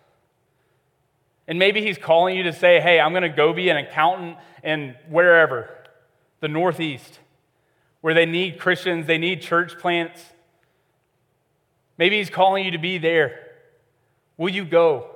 And 1.47 1.57
maybe 1.57 1.81
he's 1.81 1.97
calling 1.97 2.35
you 2.35 2.43
to 2.43 2.53
say, 2.53 2.81
hey, 2.81 2.99
I'm 2.99 3.11
going 3.11 3.23
to 3.23 3.29
go 3.29 3.53
be 3.53 3.69
an 3.69 3.77
accountant 3.77 4.37
in 4.63 4.95
wherever, 5.09 5.69
the 6.41 6.49
Northeast, 6.49 7.19
where 8.01 8.13
they 8.13 8.25
need 8.25 8.59
Christians, 8.59 9.07
they 9.07 9.17
need 9.17 9.41
church 9.41 9.79
plants. 9.79 10.21
Maybe 11.97 12.17
he's 12.17 12.29
calling 12.29 12.65
you 12.65 12.71
to 12.71 12.77
be 12.77 12.97
there. 12.97 13.39
Will 14.35 14.49
you 14.49 14.65
go? 14.65 15.12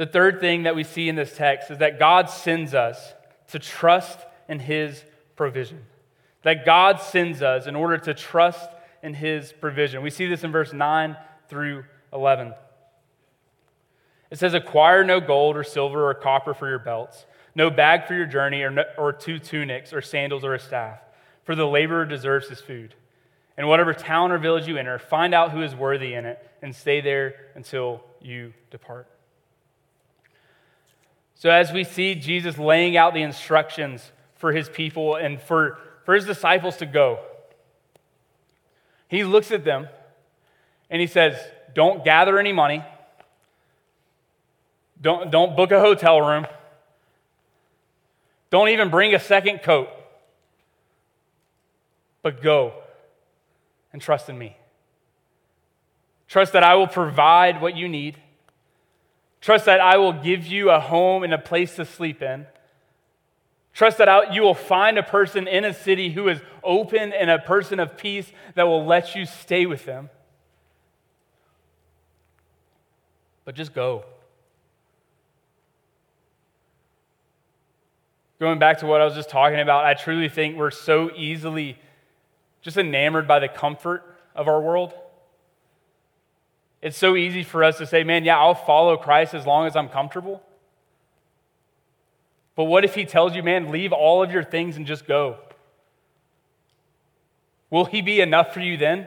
The 0.00 0.06
third 0.06 0.40
thing 0.40 0.62
that 0.62 0.74
we 0.74 0.82
see 0.82 1.10
in 1.10 1.14
this 1.14 1.36
text 1.36 1.70
is 1.70 1.76
that 1.76 1.98
God 1.98 2.30
sends 2.30 2.72
us 2.72 3.12
to 3.48 3.58
trust 3.58 4.18
in 4.48 4.58
his 4.58 5.04
provision. 5.36 5.84
That 6.40 6.64
God 6.64 7.02
sends 7.02 7.42
us 7.42 7.66
in 7.66 7.76
order 7.76 7.98
to 7.98 8.14
trust 8.14 8.70
in 9.02 9.12
his 9.12 9.52
provision. 9.52 10.00
We 10.00 10.08
see 10.08 10.24
this 10.26 10.42
in 10.42 10.52
verse 10.52 10.72
9 10.72 11.18
through 11.50 11.84
11. 12.14 12.54
It 14.30 14.38
says, 14.38 14.54
Acquire 14.54 15.04
no 15.04 15.20
gold 15.20 15.58
or 15.58 15.64
silver 15.64 16.08
or 16.08 16.14
copper 16.14 16.54
for 16.54 16.66
your 16.66 16.78
belts, 16.78 17.26
no 17.54 17.68
bag 17.68 18.06
for 18.06 18.14
your 18.14 18.24
journey, 18.24 18.62
or, 18.62 18.70
no, 18.70 18.84
or 18.96 19.12
two 19.12 19.38
tunics, 19.38 19.92
or 19.92 20.00
sandals, 20.00 20.44
or 20.44 20.54
a 20.54 20.58
staff, 20.58 21.00
for 21.44 21.54
the 21.54 21.66
laborer 21.66 22.06
deserves 22.06 22.48
his 22.48 22.62
food. 22.62 22.94
In 23.58 23.66
whatever 23.66 23.92
town 23.92 24.32
or 24.32 24.38
village 24.38 24.66
you 24.66 24.78
enter, 24.78 24.98
find 24.98 25.34
out 25.34 25.50
who 25.50 25.60
is 25.60 25.74
worthy 25.74 26.14
in 26.14 26.24
it, 26.24 26.42
and 26.62 26.74
stay 26.74 27.02
there 27.02 27.34
until 27.54 28.02
you 28.22 28.54
depart. 28.70 29.06
So, 31.40 31.48
as 31.48 31.72
we 31.72 31.84
see 31.84 32.16
Jesus 32.16 32.58
laying 32.58 32.98
out 32.98 33.14
the 33.14 33.22
instructions 33.22 34.12
for 34.34 34.52
his 34.52 34.68
people 34.68 35.16
and 35.16 35.40
for, 35.40 35.78
for 36.04 36.14
his 36.14 36.26
disciples 36.26 36.76
to 36.76 36.84
go, 36.84 37.18
he 39.08 39.24
looks 39.24 39.50
at 39.50 39.64
them 39.64 39.88
and 40.90 41.00
he 41.00 41.06
says, 41.06 41.38
Don't 41.74 42.04
gather 42.04 42.38
any 42.38 42.52
money, 42.52 42.84
Don't, 45.00 45.30
don't 45.30 45.56
book 45.56 45.70
a 45.72 45.80
hotel 45.80 46.20
room. 46.20 46.46
Don't 48.50 48.68
even 48.68 48.90
bring 48.90 49.14
a 49.14 49.18
second 49.18 49.62
coat. 49.62 49.88
But 52.20 52.42
go 52.42 52.74
and 53.94 54.02
trust 54.02 54.28
in 54.28 54.36
me. 54.36 54.58
Trust 56.28 56.52
that 56.52 56.64
I 56.64 56.74
will 56.74 56.86
provide 56.86 57.62
what 57.62 57.78
you 57.78 57.88
need. 57.88 58.18
Trust 59.40 59.64
that 59.64 59.80
I 59.80 59.96
will 59.96 60.12
give 60.12 60.46
you 60.46 60.70
a 60.70 60.80
home 60.80 61.22
and 61.22 61.32
a 61.32 61.38
place 61.38 61.76
to 61.76 61.84
sleep 61.84 62.22
in. 62.22 62.46
Trust 63.72 63.98
that 63.98 64.08
I, 64.08 64.32
you 64.32 64.42
will 64.42 64.54
find 64.54 64.98
a 64.98 65.02
person 65.02 65.48
in 65.48 65.64
a 65.64 65.72
city 65.72 66.10
who 66.10 66.28
is 66.28 66.40
open 66.62 67.12
and 67.12 67.30
a 67.30 67.38
person 67.38 67.80
of 67.80 67.96
peace 67.96 68.30
that 68.54 68.64
will 68.64 68.84
let 68.84 69.14
you 69.14 69.24
stay 69.24 69.64
with 69.64 69.84
them. 69.84 70.10
But 73.44 73.54
just 73.54 73.74
go. 73.74 74.04
Going 78.38 78.58
back 78.58 78.78
to 78.78 78.86
what 78.86 79.00
I 79.00 79.04
was 79.04 79.14
just 79.14 79.30
talking 79.30 79.60
about, 79.60 79.84
I 79.84 79.94
truly 79.94 80.28
think 80.28 80.56
we're 80.56 80.70
so 80.70 81.10
easily 81.14 81.78
just 82.62 82.76
enamored 82.76 83.26
by 83.26 83.38
the 83.38 83.48
comfort 83.48 84.02
of 84.34 84.48
our 84.48 84.60
world. 84.60 84.92
It's 86.82 86.96
so 86.96 87.16
easy 87.16 87.42
for 87.42 87.62
us 87.62 87.78
to 87.78 87.86
say, 87.86 88.04
man, 88.04 88.24
yeah, 88.24 88.38
I'll 88.38 88.54
follow 88.54 88.96
Christ 88.96 89.34
as 89.34 89.46
long 89.46 89.66
as 89.66 89.76
I'm 89.76 89.88
comfortable. 89.88 90.42
But 92.56 92.64
what 92.64 92.84
if 92.84 92.94
he 92.94 93.04
tells 93.04 93.34
you, 93.34 93.42
man, 93.42 93.70
leave 93.70 93.92
all 93.92 94.22
of 94.22 94.32
your 94.32 94.42
things 94.42 94.76
and 94.76 94.86
just 94.86 95.06
go? 95.06 95.38
Will 97.70 97.84
he 97.84 98.02
be 98.02 98.20
enough 98.20 98.52
for 98.52 98.60
you 98.60 98.76
then? 98.76 99.06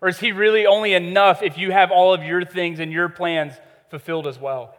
Or 0.00 0.08
is 0.08 0.18
he 0.18 0.32
really 0.32 0.66
only 0.66 0.92
enough 0.92 1.42
if 1.42 1.56
you 1.56 1.70
have 1.70 1.90
all 1.90 2.12
of 2.12 2.22
your 2.22 2.44
things 2.44 2.80
and 2.80 2.92
your 2.92 3.08
plans 3.08 3.54
fulfilled 3.88 4.26
as 4.26 4.38
well? 4.38 4.74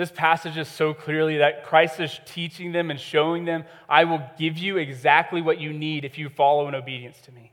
This 0.00 0.10
passage 0.10 0.56
is 0.56 0.66
so 0.66 0.94
clearly 0.94 1.36
that 1.36 1.66
Christ 1.66 2.00
is 2.00 2.20
teaching 2.24 2.72
them 2.72 2.90
and 2.90 2.98
showing 2.98 3.44
them, 3.44 3.64
I 3.86 4.04
will 4.04 4.22
give 4.38 4.56
you 4.56 4.78
exactly 4.78 5.42
what 5.42 5.60
you 5.60 5.74
need 5.74 6.06
if 6.06 6.16
you 6.16 6.30
follow 6.30 6.66
in 6.68 6.74
obedience 6.74 7.20
to 7.26 7.32
me. 7.32 7.52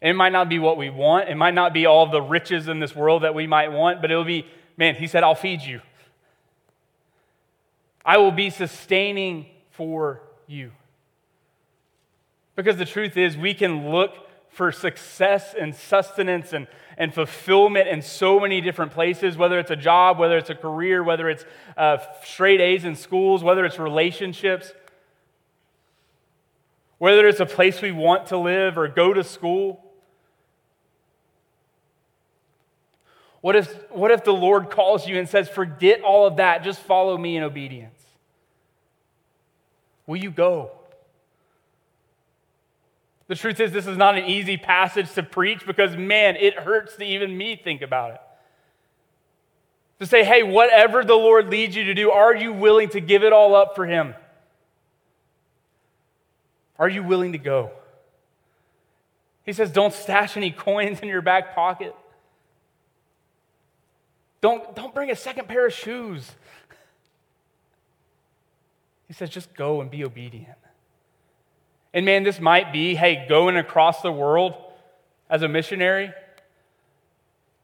It 0.00 0.14
might 0.14 0.32
not 0.32 0.48
be 0.48 0.58
what 0.58 0.78
we 0.78 0.88
want. 0.88 1.28
It 1.28 1.34
might 1.34 1.52
not 1.52 1.74
be 1.74 1.84
all 1.84 2.10
the 2.10 2.22
riches 2.22 2.68
in 2.68 2.80
this 2.80 2.96
world 2.96 3.22
that 3.22 3.34
we 3.34 3.46
might 3.46 3.70
want, 3.70 4.00
but 4.00 4.10
it'll 4.10 4.24
be, 4.24 4.46
man, 4.78 4.94
he 4.94 5.06
said, 5.06 5.22
I'll 5.22 5.34
feed 5.34 5.60
you. 5.60 5.82
I 8.06 8.16
will 8.16 8.32
be 8.32 8.48
sustaining 8.48 9.44
for 9.72 10.22
you. 10.46 10.72
Because 12.56 12.78
the 12.78 12.86
truth 12.86 13.18
is, 13.18 13.36
we 13.36 13.52
can 13.52 13.90
look 13.90 14.14
for 14.58 14.72
success 14.72 15.54
and 15.54 15.72
sustenance 15.72 16.52
and, 16.52 16.66
and 16.96 17.14
fulfillment 17.14 17.86
in 17.86 18.02
so 18.02 18.40
many 18.40 18.60
different 18.60 18.90
places, 18.90 19.36
whether 19.36 19.56
it's 19.60 19.70
a 19.70 19.76
job, 19.76 20.18
whether 20.18 20.36
it's 20.36 20.50
a 20.50 20.54
career, 20.56 21.04
whether 21.04 21.30
it's 21.30 21.44
uh, 21.76 21.98
straight 22.24 22.60
A's 22.60 22.84
in 22.84 22.96
schools, 22.96 23.44
whether 23.44 23.64
it's 23.64 23.78
relationships, 23.78 24.72
whether 26.98 27.28
it's 27.28 27.38
a 27.38 27.46
place 27.46 27.80
we 27.80 27.92
want 27.92 28.26
to 28.26 28.36
live 28.36 28.76
or 28.76 28.88
go 28.88 29.14
to 29.14 29.22
school. 29.22 29.84
What 33.40 33.54
if, 33.54 33.72
what 33.92 34.10
if 34.10 34.24
the 34.24 34.32
Lord 34.32 34.70
calls 34.70 35.06
you 35.06 35.20
and 35.20 35.28
says, 35.28 35.48
Forget 35.48 36.02
all 36.02 36.26
of 36.26 36.38
that, 36.38 36.64
just 36.64 36.80
follow 36.80 37.16
me 37.16 37.36
in 37.36 37.44
obedience? 37.44 38.02
Will 40.04 40.16
you 40.16 40.32
go? 40.32 40.77
The 43.28 43.34
truth 43.34 43.60
is, 43.60 43.72
this 43.72 43.86
is 43.86 43.96
not 43.96 44.16
an 44.16 44.24
easy 44.24 44.56
passage 44.56 45.12
to 45.12 45.22
preach 45.22 45.66
because, 45.66 45.96
man, 45.96 46.36
it 46.36 46.54
hurts 46.54 46.96
to 46.96 47.04
even 47.04 47.36
me 47.36 47.56
think 47.62 47.82
about 47.82 48.12
it. 48.12 48.20
To 50.00 50.06
say, 50.06 50.24
hey, 50.24 50.42
whatever 50.42 51.04
the 51.04 51.14
Lord 51.14 51.50
leads 51.50 51.76
you 51.76 51.84
to 51.84 51.94
do, 51.94 52.10
are 52.10 52.34
you 52.34 52.52
willing 52.52 52.88
to 52.90 53.00
give 53.00 53.22
it 53.22 53.32
all 53.32 53.54
up 53.54 53.76
for 53.76 53.84
Him? 53.84 54.14
Are 56.78 56.88
you 56.88 57.02
willing 57.02 57.32
to 57.32 57.38
go? 57.38 57.70
He 59.44 59.52
says, 59.52 59.70
don't 59.72 59.92
stash 59.92 60.36
any 60.36 60.50
coins 60.50 61.00
in 61.00 61.08
your 61.08 61.22
back 61.22 61.54
pocket. 61.54 61.94
Don't, 64.40 64.74
don't 64.76 64.94
bring 64.94 65.10
a 65.10 65.16
second 65.16 65.48
pair 65.48 65.66
of 65.66 65.72
shoes. 65.72 66.30
He 69.08 69.14
says, 69.14 69.30
just 69.30 69.52
go 69.54 69.80
and 69.80 69.90
be 69.90 70.04
obedient. 70.04 70.58
And 71.92 72.04
man, 72.04 72.22
this 72.22 72.40
might 72.40 72.72
be, 72.72 72.94
hey, 72.94 73.26
going 73.28 73.56
across 73.56 74.02
the 74.02 74.12
world 74.12 74.54
as 75.30 75.42
a 75.42 75.48
missionary, 75.48 76.12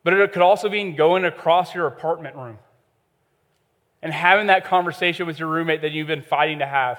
but 0.02 0.14
it 0.14 0.32
could 0.32 0.42
also 0.42 0.68
be 0.68 0.92
going 0.92 1.24
across 1.24 1.74
your 1.74 1.86
apartment 1.86 2.36
room 2.36 2.58
and 4.02 4.12
having 4.12 4.48
that 4.48 4.64
conversation 4.64 5.26
with 5.26 5.38
your 5.38 5.48
roommate 5.48 5.82
that 5.82 5.92
you've 5.92 6.06
been 6.06 6.22
fighting 6.22 6.58
to 6.58 6.66
have. 6.66 6.98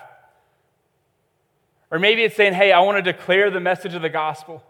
Or 1.91 1.99
maybe 1.99 2.23
it's 2.23 2.35
saying, 2.35 2.53
hey, 2.53 2.71
I 2.71 2.79
want 2.79 3.03
to 3.03 3.11
declare 3.11 3.51
the 3.51 3.59
message 3.59 3.93
of 3.93 4.01
the 4.01 4.09
gospel 4.09 4.63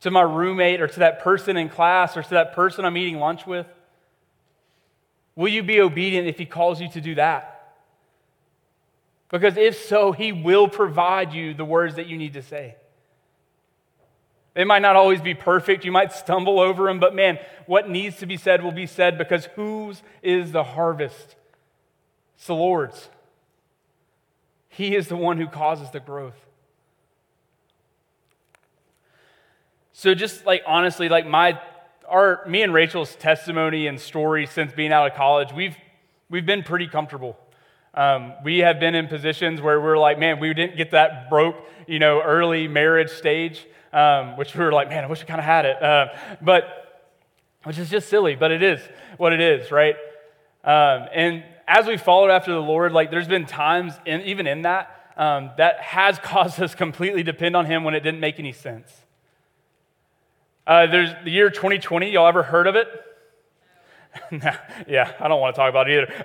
to 0.00 0.10
my 0.10 0.22
roommate 0.22 0.80
or 0.80 0.86
to 0.86 0.98
that 1.00 1.20
person 1.20 1.56
in 1.56 1.68
class 1.68 2.16
or 2.16 2.22
to 2.22 2.30
that 2.30 2.52
person 2.52 2.84
I'm 2.84 2.96
eating 2.96 3.18
lunch 3.18 3.46
with. 3.46 3.66
Will 5.34 5.48
you 5.48 5.62
be 5.62 5.80
obedient 5.80 6.28
if 6.28 6.38
he 6.38 6.46
calls 6.46 6.80
you 6.80 6.88
to 6.90 7.00
do 7.00 7.16
that? 7.16 7.55
Because 9.28 9.56
if 9.56 9.76
so, 9.84 10.12
he 10.12 10.32
will 10.32 10.68
provide 10.68 11.32
you 11.32 11.54
the 11.54 11.64
words 11.64 11.96
that 11.96 12.06
you 12.06 12.16
need 12.16 12.34
to 12.34 12.42
say. 12.42 12.76
They 14.54 14.64
might 14.64 14.82
not 14.82 14.96
always 14.96 15.20
be 15.20 15.34
perfect. 15.34 15.84
You 15.84 15.92
might 15.92 16.12
stumble 16.12 16.60
over 16.60 16.84
them, 16.84 16.98
but 16.98 17.14
man, 17.14 17.38
what 17.66 17.90
needs 17.90 18.16
to 18.18 18.26
be 18.26 18.36
said 18.36 18.62
will 18.62 18.72
be 18.72 18.86
said 18.86 19.18
because 19.18 19.46
whose 19.56 20.02
is 20.22 20.52
the 20.52 20.64
harvest? 20.64 21.36
It's 22.36 22.46
the 22.46 22.54
Lord's. 22.54 23.10
He 24.68 24.94
is 24.94 25.08
the 25.08 25.16
one 25.16 25.38
who 25.38 25.46
causes 25.46 25.90
the 25.90 26.00
growth. 26.00 26.36
So 29.92 30.14
just 30.14 30.46
like 30.46 30.62
honestly, 30.66 31.08
like 31.08 31.26
my 31.26 31.60
our 32.08 32.42
me 32.46 32.62
and 32.62 32.72
Rachel's 32.72 33.16
testimony 33.16 33.86
and 33.86 34.00
story 34.00 34.46
since 34.46 34.72
being 34.72 34.92
out 34.92 35.06
of 35.06 35.16
college, 35.16 35.52
we've 35.52 35.76
we've 36.28 36.46
been 36.46 36.62
pretty 36.62 36.86
comfortable. 36.86 37.38
Um, 37.96 38.34
we 38.44 38.58
have 38.58 38.78
been 38.78 38.94
in 38.94 39.08
positions 39.08 39.62
where 39.62 39.80
we're 39.80 39.96
like, 39.96 40.18
man, 40.18 40.38
we 40.38 40.52
didn't 40.52 40.76
get 40.76 40.90
that 40.90 41.30
broke, 41.30 41.56
you 41.86 41.98
know, 41.98 42.20
early 42.20 42.68
marriage 42.68 43.10
stage, 43.10 43.66
um, 43.90 44.36
which 44.36 44.54
we 44.54 44.62
were 44.62 44.72
like, 44.72 44.90
man, 44.90 45.02
I 45.02 45.06
wish 45.06 45.20
we 45.20 45.26
kind 45.26 45.40
of 45.40 45.46
had 45.46 45.64
it. 45.64 45.82
Uh, 45.82 46.08
but, 46.42 47.08
which 47.64 47.78
is 47.78 47.88
just 47.88 48.10
silly, 48.10 48.36
but 48.36 48.50
it 48.50 48.62
is 48.62 48.80
what 49.16 49.32
it 49.32 49.40
is, 49.40 49.70
right? 49.70 49.96
Um, 50.62 51.08
and 51.14 51.42
as 51.66 51.86
we 51.86 51.96
followed 51.96 52.30
after 52.30 52.52
the 52.52 52.60
Lord, 52.60 52.92
like 52.92 53.10
there's 53.10 53.28
been 53.28 53.46
times, 53.46 53.94
in, 54.04 54.20
even 54.22 54.46
in 54.46 54.62
that, 54.62 55.12
um, 55.16 55.52
that 55.56 55.80
has 55.80 56.18
caused 56.22 56.60
us 56.60 56.74
completely 56.74 57.22
depend 57.22 57.56
on 57.56 57.64
Him 57.64 57.82
when 57.82 57.94
it 57.94 58.00
didn't 58.00 58.20
make 58.20 58.38
any 58.38 58.52
sense. 58.52 58.92
Uh, 60.66 60.86
there's 60.86 61.14
the 61.24 61.30
year 61.30 61.48
2020. 61.48 62.10
Y'all 62.10 62.26
ever 62.26 62.42
heard 62.42 62.66
of 62.66 62.76
it? 62.76 62.88
yeah, 64.88 65.12
I 65.18 65.28
don't 65.28 65.40
want 65.40 65.54
to 65.54 65.58
talk 65.58 65.70
about 65.70 65.88
it 65.88 66.02
either. 66.02 66.24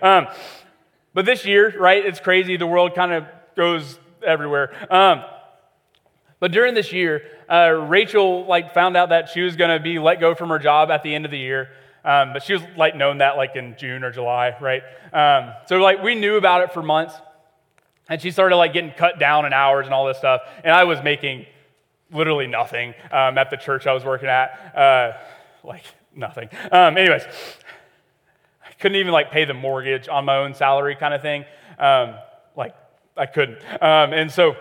But 1.13 1.25
this 1.25 1.45
year, 1.45 1.73
right, 1.77 2.05
it's 2.05 2.19
crazy. 2.19 2.57
The 2.57 2.67
world 2.67 2.95
kind 2.95 3.11
of 3.11 3.25
goes 3.55 3.99
everywhere. 4.25 4.73
Um, 4.91 5.23
but 6.39 6.51
during 6.51 6.73
this 6.73 6.91
year, 6.91 7.23
uh, 7.49 7.69
Rachel 7.87 8.45
like 8.45 8.73
found 8.73 8.97
out 8.97 9.09
that 9.09 9.29
she 9.29 9.41
was 9.41 9.55
going 9.55 9.77
to 9.77 9.83
be 9.83 9.99
let 9.99 10.19
go 10.19 10.33
from 10.33 10.49
her 10.49 10.59
job 10.59 10.89
at 10.89 11.03
the 11.03 11.13
end 11.13 11.25
of 11.25 11.31
the 11.31 11.37
year. 11.37 11.69
Um, 12.03 12.33
but 12.33 12.43
she 12.43 12.53
was 12.53 12.63
like 12.75 12.95
known 12.95 13.19
that 13.19 13.37
like 13.37 13.55
in 13.55 13.75
June 13.77 14.03
or 14.03 14.11
July, 14.11 14.55
right? 14.59 14.81
Um, 15.13 15.53
so 15.67 15.77
like 15.77 16.01
we 16.01 16.15
knew 16.15 16.37
about 16.37 16.61
it 16.61 16.73
for 16.73 16.81
months, 16.81 17.13
and 18.09 18.19
she 18.19 18.31
started 18.31 18.55
like 18.55 18.73
getting 18.73 18.91
cut 18.91 19.19
down 19.19 19.45
in 19.45 19.53
hours 19.53 19.85
and 19.85 19.93
all 19.93 20.07
this 20.07 20.17
stuff. 20.17 20.41
And 20.63 20.73
I 20.73 20.85
was 20.85 21.03
making 21.03 21.45
literally 22.11 22.47
nothing 22.47 22.95
um, 23.11 23.37
at 23.37 23.49
the 23.51 23.57
church 23.57 23.85
I 23.85 23.93
was 23.93 24.03
working 24.03 24.29
at, 24.29 24.75
uh, 24.75 25.17
like 25.63 25.83
nothing. 26.15 26.49
Um, 26.71 26.97
anyways, 26.97 27.23
couldn't 28.81 28.97
even 28.97 29.13
like 29.13 29.31
pay 29.31 29.45
the 29.45 29.53
mortgage 29.53 30.09
on 30.09 30.25
my 30.25 30.37
own 30.37 30.53
salary 30.53 30.95
kind 30.95 31.13
of 31.13 31.21
thing. 31.21 31.45
Um, 31.79 32.15
like 32.55 32.75
I 33.15 33.27
couldn't. 33.27 33.59
Um, 33.81 34.13
and 34.13 34.31
so 34.31 34.55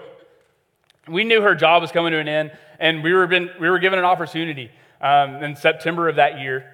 we 1.08 1.24
knew 1.24 1.40
her 1.42 1.54
job 1.54 1.82
was 1.82 1.90
coming 1.90 2.12
to 2.12 2.18
an 2.18 2.28
end, 2.28 2.52
and 2.78 3.02
we 3.02 3.12
were 3.12 3.26
been 3.26 3.50
we 3.58 3.68
were 3.68 3.78
given 3.78 3.98
an 3.98 4.04
opportunity 4.04 4.70
um, 5.00 5.42
in 5.42 5.56
September 5.56 6.08
of 6.08 6.16
that 6.16 6.38
year, 6.40 6.64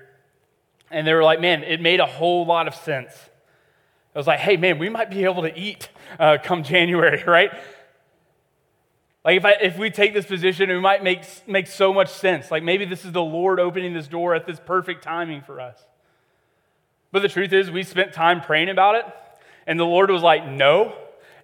and 0.91 1.07
they 1.07 1.15
were 1.15 1.23
like, 1.23 1.41
"Man, 1.41 1.63
it 1.63 1.81
made 1.81 2.01
a 2.01 2.07
whole 2.07 2.45
lot 2.45 2.69
of 2.69 2.75
sense." 2.75 3.15
I 4.15 4.19
was 4.19 4.27
like, 4.27 4.41
"Hey, 4.41 4.57
man, 4.57 4.79
we 4.79 4.89
might 4.89 5.11
be 5.11 5.25
able 5.25 5.43
to 5.43 5.59
eat 5.59 5.89
uh, 6.19 6.39
come 6.43 6.63
January, 6.63 7.23
right?" 7.27 7.53
Like 9.25 9.39
if, 9.39 9.45
I, 9.45 9.53
if 9.61 9.77
we 9.77 9.91
take 9.91 10.15
this 10.15 10.25
position, 10.25 10.71
it 10.71 10.79
might 10.79 11.03
make, 11.03 11.25
make 11.49 11.67
so 11.67 11.93
much 11.93 12.11
sense. 12.11 12.53
Like 12.53 12.63
maybe 12.63 12.85
this 12.85 13.05
is 13.05 13.11
the 13.11 13.23
Lord 13.23 13.59
opening 13.59 13.93
this 13.93 14.07
door 14.07 14.37
at 14.37 14.47
this 14.47 14.61
perfect 14.61 15.03
timing 15.03 15.43
for 15.43 15.61
us. 15.61 15.85
But 17.12 17.23
the 17.23 17.29
truth 17.29 17.53
is, 17.53 17.71
we 17.71 17.83
spent 17.83 18.12
time 18.12 18.40
praying 18.40 18.69
about 18.69 18.97
it, 18.97 19.07
and 19.66 19.79
the 19.79 19.85
Lord 19.85 20.11
was 20.11 20.23
like, 20.23 20.47
no. 20.47 20.95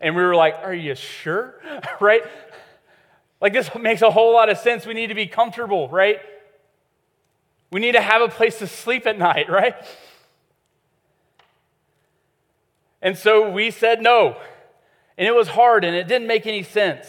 And 0.01 0.17
we 0.17 0.23
were 0.23 0.35
like, 0.35 0.57
Are 0.63 0.75
you 0.75 0.95
sure? 0.95 1.61
right? 2.01 2.23
Like, 3.41 3.53
this 3.53 3.71
makes 3.75 4.03
a 4.03 4.11
whole 4.11 4.33
lot 4.33 4.49
of 4.49 4.59
sense. 4.59 4.85
We 4.87 4.95
need 4.95 5.09
to 5.09 5.15
be 5.15 5.27
comfortable, 5.27 5.89
right? 5.89 6.21
We 7.71 7.81
need 7.81 7.93
to 7.93 8.01
have 8.01 8.21
a 8.21 8.29
place 8.29 8.59
to 8.59 8.67
sleep 8.67 9.07
at 9.07 9.19
night, 9.19 9.49
right? 9.49 9.75
And 13.01 13.17
so 13.17 13.51
we 13.51 13.71
said 13.71 14.03
no. 14.03 14.37
And 15.19 15.27
it 15.27 15.35
was 15.35 15.49
hard 15.49 15.85
and 15.85 15.95
it 15.95 16.09
didn't 16.09 16.29
make 16.29 16.47
any 16.47 16.63
sense. 16.63 17.07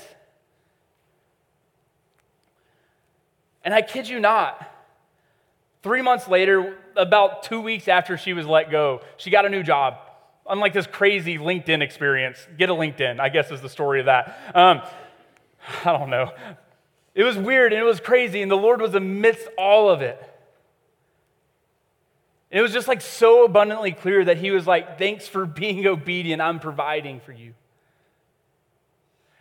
And 3.63 3.73
I 3.73 3.81
kid 3.81 4.09
you 4.09 4.19
not, 4.19 4.69
three 5.83 6.01
months 6.01 6.27
later, 6.27 6.77
about 6.95 7.43
two 7.43 7.61
weeks 7.61 7.87
after 7.87 8.17
she 8.17 8.33
was 8.33 8.45
let 8.45 8.71
go, 8.71 9.01
she 9.17 9.29
got 9.29 9.45
a 9.45 9.49
new 9.49 9.63
job. 9.63 9.97
Unlike 10.47 10.73
this 10.73 10.87
crazy 10.87 11.37
LinkedIn 11.37 11.81
experience. 11.81 12.45
Get 12.57 12.69
a 12.69 12.73
LinkedIn, 12.73 13.19
I 13.19 13.29
guess 13.29 13.49
is 13.51 13.61
the 13.61 13.69
story 13.69 13.99
of 14.01 14.07
that. 14.07 14.37
Um, 14.53 14.81
I 15.85 15.97
don't 15.97 16.09
know. 16.09 16.31
It 17.15 17.23
was 17.23 17.37
weird 17.37 17.73
and 17.73 17.81
it 17.81 17.85
was 17.85 17.99
crazy, 17.99 18.41
and 18.41 18.49
the 18.49 18.57
Lord 18.57 18.81
was 18.81 18.95
amidst 18.95 19.47
all 19.57 19.89
of 19.89 20.01
it. 20.01 20.21
it 22.49 22.61
was 22.61 22.73
just 22.73 22.87
like 22.87 23.01
so 23.01 23.45
abundantly 23.45 23.91
clear 23.91 24.25
that 24.25 24.37
He 24.37 24.51
was 24.51 24.67
like, 24.67 24.97
Thanks 24.97 25.27
for 25.27 25.45
being 25.45 25.85
obedient. 25.87 26.41
I'm 26.41 26.59
providing 26.59 27.19
for 27.19 27.31
you. 27.31 27.53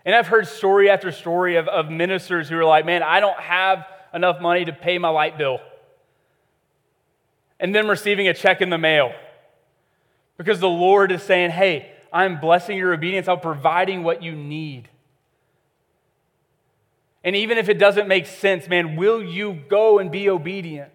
And 0.05 0.15
I've 0.15 0.27
heard 0.27 0.49
story 0.49 0.91
after 0.91 1.12
story 1.12 1.57
of, 1.57 1.69
of 1.69 1.91
ministers 1.91 2.49
who 2.49 2.59
are 2.59 2.65
like, 2.65 2.85
Man, 2.85 3.03
I 3.03 3.21
don't 3.21 3.38
have 3.38 3.87
enough 4.15 4.41
money 4.41 4.65
to 4.67 4.73
pay 4.73 4.99
my 4.99 5.09
light 5.09 5.38
bill. 5.38 5.61
And 7.62 7.75
then 7.75 7.88
receiving 7.88 8.29
a 8.29 8.35
check 8.35 8.61
in 8.61 8.68
the 8.68 8.77
mail. 8.77 9.14
Because 10.37 10.61
the 10.61 10.68
Lord 10.68 11.12
is 11.12 11.22
saying, 11.22 11.51
hey, 11.53 11.92
I'm 12.12 12.40
blessing 12.40 12.77
your 12.77 12.92
obedience, 12.92 13.29
I'm 13.29 13.40
providing 13.40 14.03
what 14.03 14.22
you 14.22 14.33
need. 14.33 14.88
And 17.25 17.37
even 17.37 17.57
if 17.57 17.68
it 17.68 17.79
doesn't 17.79 18.09
make 18.09 18.27
sense, 18.27 18.68
man, 18.68 18.96
will 18.96 19.22
you 19.22 19.61
go 19.68 20.01
and 20.01 20.11
be 20.11 20.29
obedient? 20.29 20.90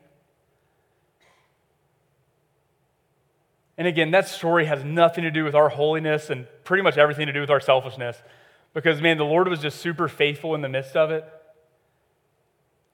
And 3.78 3.88
again, 3.88 4.12
that 4.12 4.28
story 4.28 4.66
has 4.66 4.84
nothing 4.84 5.24
to 5.24 5.32
do 5.32 5.46
with 5.46 5.56
our 5.56 5.70
holiness 5.70 6.30
and 6.30 6.48
pretty 6.66 6.84
much 6.84 6.98
everything 6.98 7.28
to 7.28 7.34
do 7.34 7.40
with 7.40 7.50
our 7.50 7.62
selfishness. 7.62 8.18
Because, 8.74 9.02
man, 9.02 9.18
the 9.18 9.24
Lord 9.24 9.48
was 9.48 9.62
just 9.62 9.80
super 9.80 10.10
faithful 10.10 10.54
in 10.54 10.62
the 10.62 10.70
midst 10.70 10.98
of 10.98 11.12
it. 11.12 11.24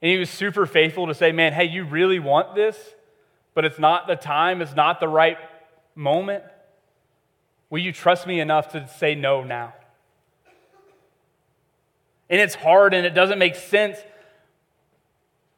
And 0.01 0.12
he 0.12 0.17
was 0.17 0.29
super 0.29 0.65
faithful 0.67 1.07
to 1.07 1.15
say, 1.15 1.31
man, 1.31 1.53
hey, 1.53 1.65
you 1.65 1.86
really 1.86 2.19
want 2.19 2.53
this, 2.53 2.77
but 3.53 3.65
it's 3.65 3.79
not 3.79 4.07
the 4.07 4.15
time, 4.15 4.61
it's 4.61 4.75
not 4.75 4.99
the 4.99 5.07
right 5.07 5.37
moment. 5.95 6.43
Will 7.69 7.79
you 7.79 7.91
trust 7.91 8.27
me 8.27 8.39
enough 8.39 8.71
to 8.73 8.87
say 8.87 9.15
no 9.15 9.43
now? 9.43 9.73
And 12.29 12.39
it's 12.39 12.55
hard 12.55 12.93
and 12.93 13.05
it 13.05 13.13
doesn't 13.13 13.39
make 13.39 13.55
sense. 13.55 13.97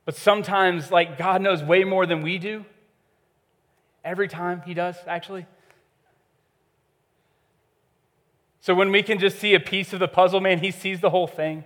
But 0.05 0.15
sometimes, 0.15 0.91
like, 0.91 1.17
God 1.17 1.41
knows 1.41 1.63
way 1.63 1.83
more 1.83 2.05
than 2.05 2.21
we 2.21 2.37
do. 2.37 2.65
Every 4.03 4.27
time 4.27 4.61
He 4.65 4.73
does, 4.73 4.95
actually. 5.07 5.47
So 8.61 8.73
when 8.75 8.91
we 8.91 9.03
can 9.03 9.19
just 9.19 9.39
see 9.39 9.53
a 9.55 9.59
piece 9.59 9.93
of 9.93 9.99
the 9.99 10.07
puzzle, 10.07 10.41
man, 10.41 10.59
He 10.59 10.71
sees 10.71 11.01
the 11.01 11.09
whole 11.09 11.27
thing. 11.27 11.63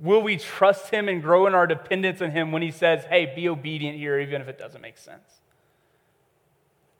Will 0.00 0.22
we 0.22 0.38
trust 0.38 0.90
him 0.90 1.08
and 1.08 1.22
grow 1.22 1.46
in 1.46 1.54
our 1.54 1.66
dependence 1.66 2.22
on 2.22 2.30
him 2.30 2.52
when 2.52 2.62
he 2.62 2.70
says, 2.70 3.04
hey, 3.04 3.32
be 3.34 3.48
obedient 3.48 3.98
here, 3.98 4.18
even 4.18 4.40
if 4.40 4.48
it 4.48 4.58
doesn't 4.58 4.80
make 4.80 4.96
sense? 4.96 5.40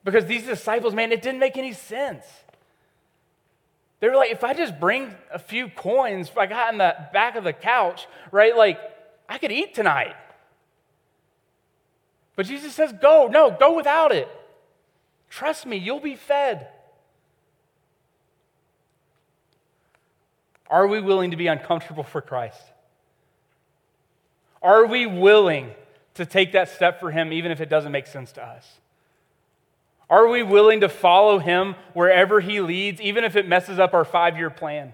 Because 0.03 0.25
these 0.25 0.45
disciples, 0.45 0.93
man, 0.93 1.11
it 1.11 1.21
didn't 1.21 1.39
make 1.39 1.57
any 1.57 1.73
sense. 1.73 2.25
They 3.99 4.07
were 4.07 4.15
like, 4.15 4.31
if 4.31 4.43
I 4.43 4.53
just 4.53 4.79
bring 4.79 5.13
a 5.31 5.39
few 5.39 5.69
coins 5.69 6.31
I 6.37 6.45
got 6.45 6.71
in 6.71 6.77
the 6.77 6.95
back 7.11 7.35
of 7.35 7.43
the 7.43 7.53
couch, 7.53 8.07
right, 8.31 8.55
like, 8.55 8.79
I 9.27 9.37
could 9.37 9.51
eat 9.51 9.73
tonight. 9.73 10.15
But 12.35 12.45
Jesus 12.45 12.73
says, 12.73 12.93
go. 13.01 13.27
No, 13.27 13.51
go 13.51 13.75
without 13.75 14.11
it. 14.11 14.27
Trust 15.29 15.65
me, 15.65 15.77
you'll 15.77 15.99
be 15.99 16.15
fed. 16.15 16.67
Are 20.67 20.87
we 20.87 21.01
willing 21.01 21.31
to 21.31 21.37
be 21.37 21.47
uncomfortable 21.47 22.03
for 22.03 22.21
Christ? 22.21 22.61
Are 24.61 24.85
we 24.85 25.05
willing 25.05 25.71
to 26.15 26.25
take 26.25 26.51
that 26.51 26.69
step 26.69 26.99
for 26.99 27.11
Him, 27.11 27.33
even 27.33 27.51
if 27.51 27.61
it 27.61 27.69
doesn't 27.69 27.91
make 27.91 28.07
sense 28.07 28.31
to 28.33 28.43
us? 28.43 28.67
Are 30.09 30.27
we 30.27 30.43
willing 30.43 30.81
to 30.81 30.89
follow 30.89 31.39
Him 31.39 31.75
wherever 31.93 32.39
He 32.41 32.59
leads, 32.59 32.99
even 33.01 33.23
if 33.23 33.35
it 33.35 33.47
messes 33.47 33.79
up 33.79 33.93
our 33.93 34.05
five 34.05 34.37
year 34.37 34.49
plan? 34.49 34.93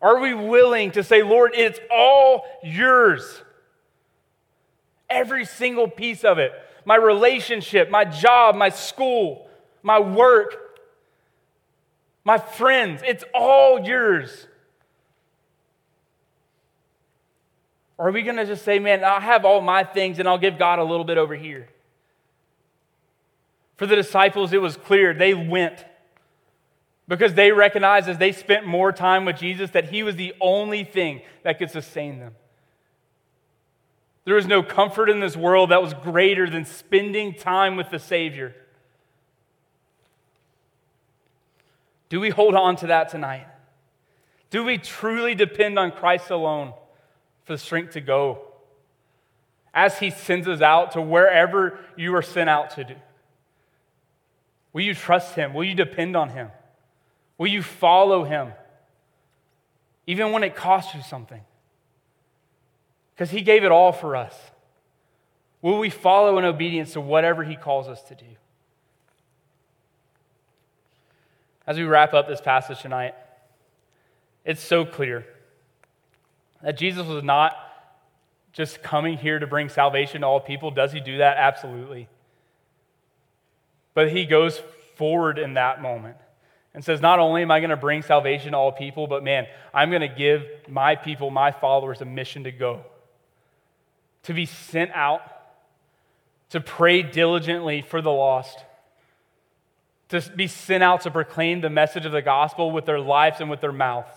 Are 0.00 0.20
we 0.20 0.34
willing 0.34 0.92
to 0.92 1.02
say, 1.02 1.22
Lord, 1.22 1.52
it's 1.54 1.80
all 1.90 2.44
yours? 2.62 3.42
Every 5.08 5.44
single 5.44 5.88
piece 5.88 6.24
of 6.24 6.38
it 6.38 6.52
my 6.88 6.96
relationship, 6.96 7.90
my 7.90 8.06
job, 8.06 8.56
my 8.56 8.70
school, 8.70 9.46
my 9.82 10.00
work, 10.00 10.80
my 12.24 12.38
friends, 12.38 13.02
it's 13.06 13.24
all 13.34 13.78
yours. 13.78 14.47
Or 17.98 18.08
are 18.08 18.12
we 18.12 18.22
going 18.22 18.36
to 18.36 18.46
just 18.46 18.64
say, 18.64 18.78
man, 18.78 19.04
I'll 19.04 19.20
have 19.20 19.44
all 19.44 19.60
my 19.60 19.82
things 19.82 20.20
and 20.20 20.28
I'll 20.28 20.38
give 20.38 20.56
God 20.58 20.78
a 20.78 20.84
little 20.84 21.04
bit 21.04 21.18
over 21.18 21.34
here? 21.34 21.68
For 23.76 23.86
the 23.86 23.96
disciples, 23.96 24.52
it 24.52 24.62
was 24.62 24.76
clear 24.76 25.12
they 25.12 25.34
went 25.34 25.84
because 27.08 27.34
they 27.34 27.50
recognized 27.52 28.08
as 28.08 28.18
they 28.18 28.32
spent 28.32 28.66
more 28.66 28.92
time 28.92 29.24
with 29.24 29.36
Jesus 29.36 29.70
that 29.70 29.88
he 29.88 30.02
was 30.02 30.16
the 30.16 30.34
only 30.40 30.84
thing 30.84 31.22
that 31.42 31.58
could 31.58 31.70
sustain 31.70 32.18
them. 32.18 32.34
There 34.24 34.34
was 34.34 34.46
no 34.46 34.62
comfort 34.62 35.08
in 35.08 35.20
this 35.20 35.36
world 35.36 35.70
that 35.70 35.82
was 35.82 35.94
greater 35.94 36.50
than 36.50 36.66
spending 36.66 37.32
time 37.32 37.76
with 37.76 37.90
the 37.90 37.98
Savior. 37.98 38.54
Do 42.10 42.20
we 42.20 42.30
hold 42.30 42.54
on 42.54 42.76
to 42.76 42.88
that 42.88 43.08
tonight? 43.08 43.46
Do 44.50 44.64
we 44.64 44.76
truly 44.76 45.34
depend 45.34 45.78
on 45.78 45.92
Christ 45.92 46.30
alone? 46.30 46.74
For 47.48 47.54
the 47.54 47.58
strength 47.58 47.94
to 47.94 48.02
go 48.02 48.42
as 49.72 49.98
He 49.98 50.10
sends 50.10 50.46
us 50.46 50.60
out 50.60 50.92
to 50.92 51.00
wherever 51.00 51.78
you 51.96 52.14
are 52.14 52.20
sent 52.20 52.50
out 52.50 52.72
to 52.72 52.84
do. 52.84 52.94
Will 54.74 54.82
you 54.82 54.92
trust 54.92 55.34
Him? 55.34 55.54
Will 55.54 55.64
you 55.64 55.74
depend 55.74 56.14
on 56.14 56.28
Him? 56.28 56.50
Will 57.38 57.46
you 57.46 57.62
follow 57.62 58.24
Him? 58.24 58.52
Even 60.06 60.30
when 60.32 60.44
it 60.44 60.56
costs 60.56 60.94
you 60.94 61.00
something. 61.00 61.40
Because 63.14 63.30
He 63.30 63.40
gave 63.40 63.64
it 63.64 63.72
all 63.72 63.92
for 63.92 64.14
us. 64.14 64.34
Will 65.62 65.78
we 65.78 65.88
follow 65.88 66.36
in 66.36 66.44
obedience 66.44 66.92
to 66.92 67.00
whatever 67.00 67.44
He 67.44 67.56
calls 67.56 67.88
us 67.88 68.02
to 68.02 68.14
do? 68.14 68.26
As 71.66 71.78
we 71.78 71.84
wrap 71.84 72.12
up 72.12 72.28
this 72.28 72.42
passage 72.42 72.82
tonight, 72.82 73.14
it's 74.44 74.62
so 74.62 74.84
clear 74.84 75.24
that 76.62 76.76
Jesus 76.76 77.06
was 77.06 77.22
not 77.22 77.56
just 78.52 78.82
coming 78.82 79.16
here 79.16 79.38
to 79.38 79.46
bring 79.46 79.68
salvation 79.68 80.22
to 80.22 80.26
all 80.26 80.40
people. 80.40 80.70
Does 80.70 80.92
he 80.92 81.00
do 81.00 81.18
that? 81.18 81.36
Absolutely. 81.36 82.08
But 83.94 84.10
he 84.10 84.26
goes 84.26 84.60
forward 84.96 85.38
in 85.38 85.54
that 85.54 85.80
moment 85.80 86.16
and 86.74 86.84
says, 86.84 87.00
Not 87.00 87.18
only 87.18 87.42
am 87.42 87.50
I 87.50 87.60
going 87.60 87.70
to 87.70 87.76
bring 87.76 88.02
salvation 88.02 88.52
to 88.52 88.58
all 88.58 88.72
people, 88.72 89.06
but 89.06 89.22
man, 89.22 89.46
I'm 89.72 89.90
going 89.90 90.02
to 90.02 90.08
give 90.08 90.44
my 90.68 90.96
people, 90.96 91.30
my 91.30 91.52
followers, 91.52 92.00
a 92.00 92.04
mission 92.04 92.44
to 92.44 92.52
go, 92.52 92.84
to 94.24 94.34
be 94.34 94.46
sent 94.46 94.90
out, 94.92 95.22
to 96.50 96.60
pray 96.60 97.02
diligently 97.02 97.82
for 97.82 98.00
the 98.00 98.10
lost, 98.10 98.58
to 100.08 100.22
be 100.34 100.46
sent 100.46 100.82
out 100.82 101.02
to 101.02 101.10
proclaim 101.10 101.60
the 101.60 101.70
message 101.70 102.06
of 102.06 102.12
the 102.12 102.22
gospel 102.22 102.70
with 102.70 102.86
their 102.86 103.00
lives 103.00 103.40
and 103.40 103.50
with 103.50 103.60
their 103.60 103.72
mouths. 103.72 104.10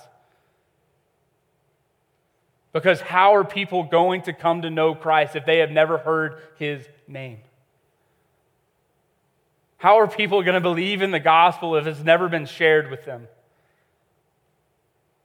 Because 2.74 3.02
how 3.02 3.36
are 3.36 3.44
people 3.44 3.84
going 3.84 4.22
to 4.24 4.34
come 4.34 4.62
to 4.62 4.70
know 4.70 4.96
Christ 4.96 5.36
if 5.36 5.46
they 5.46 5.60
have 5.60 5.72
never 5.72 5.98
heard 5.98 6.42
his 6.58 6.88
name? 7.08 7.40
How 9.78 10.00
are 10.00 10.08
people 10.08 10.42
going 10.44 10.54
to 10.54 10.62
believe 10.62 11.02
in 11.02 11.12
the 11.12 11.20
gospel 11.20 11.76
if 11.76 11.88
it's 11.88 12.04
never 12.04 12.30
been 12.30 12.46
shared 12.46 12.90
with 12.90 13.04
them? 13.04 13.28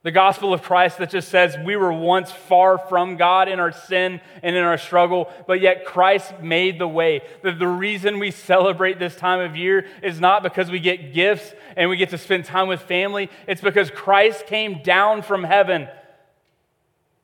The 0.03 0.13
gospel 0.13 0.55
of 0.55 0.63
Christ 0.63 0.99
that 0.99 1.11
just 1.11 1.29
says 1.29 1.57
we 1.65 1.77
were 1.77 1.93
once 1.93 2.31
far 2.31 2.79
from 2.79 3.17
God 3.17 3.49
in 3.49 3.59
our 3.59 3.73
sin 3.73 4.21
and 4.43 4.57
in 4.57 4.63
our 4.63 4.79
struggle, 4.79 5.29
but 5.49 5.61
yet 5.61 5.85
Christ 5.85 6.41
made 6.41 6.79
the 6.79 6.87
way. 6.87 7.23
That 7.43 7.59
the 7.59 7.67
reason 7.67 8.21
we 8.21 8.31
celebrate 8.31 8.99
this 9.01 9.17
time 9.17 9.41
of 9.41 9.57
year 9.57 9.87
is 10.03 10.21
not 10.21 10.45
because 10.45 10.71
we 10.71 10.79
get 10.79 11.13
gifts 11.13 11.53
and 11.77 11.91
we 11.91 11.97
get 11.97 12.11
to 12.11 12.19
spend 12.19 12.45
time 12.45 12.69
with 12.69 12.83
family, 12.83 13.31
it's 13.49 13.61
because 13.61 13.91
Christ 13.91 14.47
came 14.47 14.81
down 14.83 15.23
from 15.23 15.43
heaven 15.43 15.89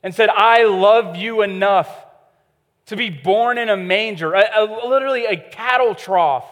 and 0.03 0.15
said, 0.15 0.29
I 0.29 0.65
love 0.65 1.17
you 1.17 1.43
enough 1.43 1.89
to 2.87 2.97
be 2.97 3.11
born 3.11 3.59
in 3.59 3.69
a 3.69 3.77
manger, 3.77 4.35
a, 4.35 4.45
a, 4.55 4.89
literally 4.89 5.25
a 5.25 5.37
cattle 5.37 5.95
trough, 5.95 6.45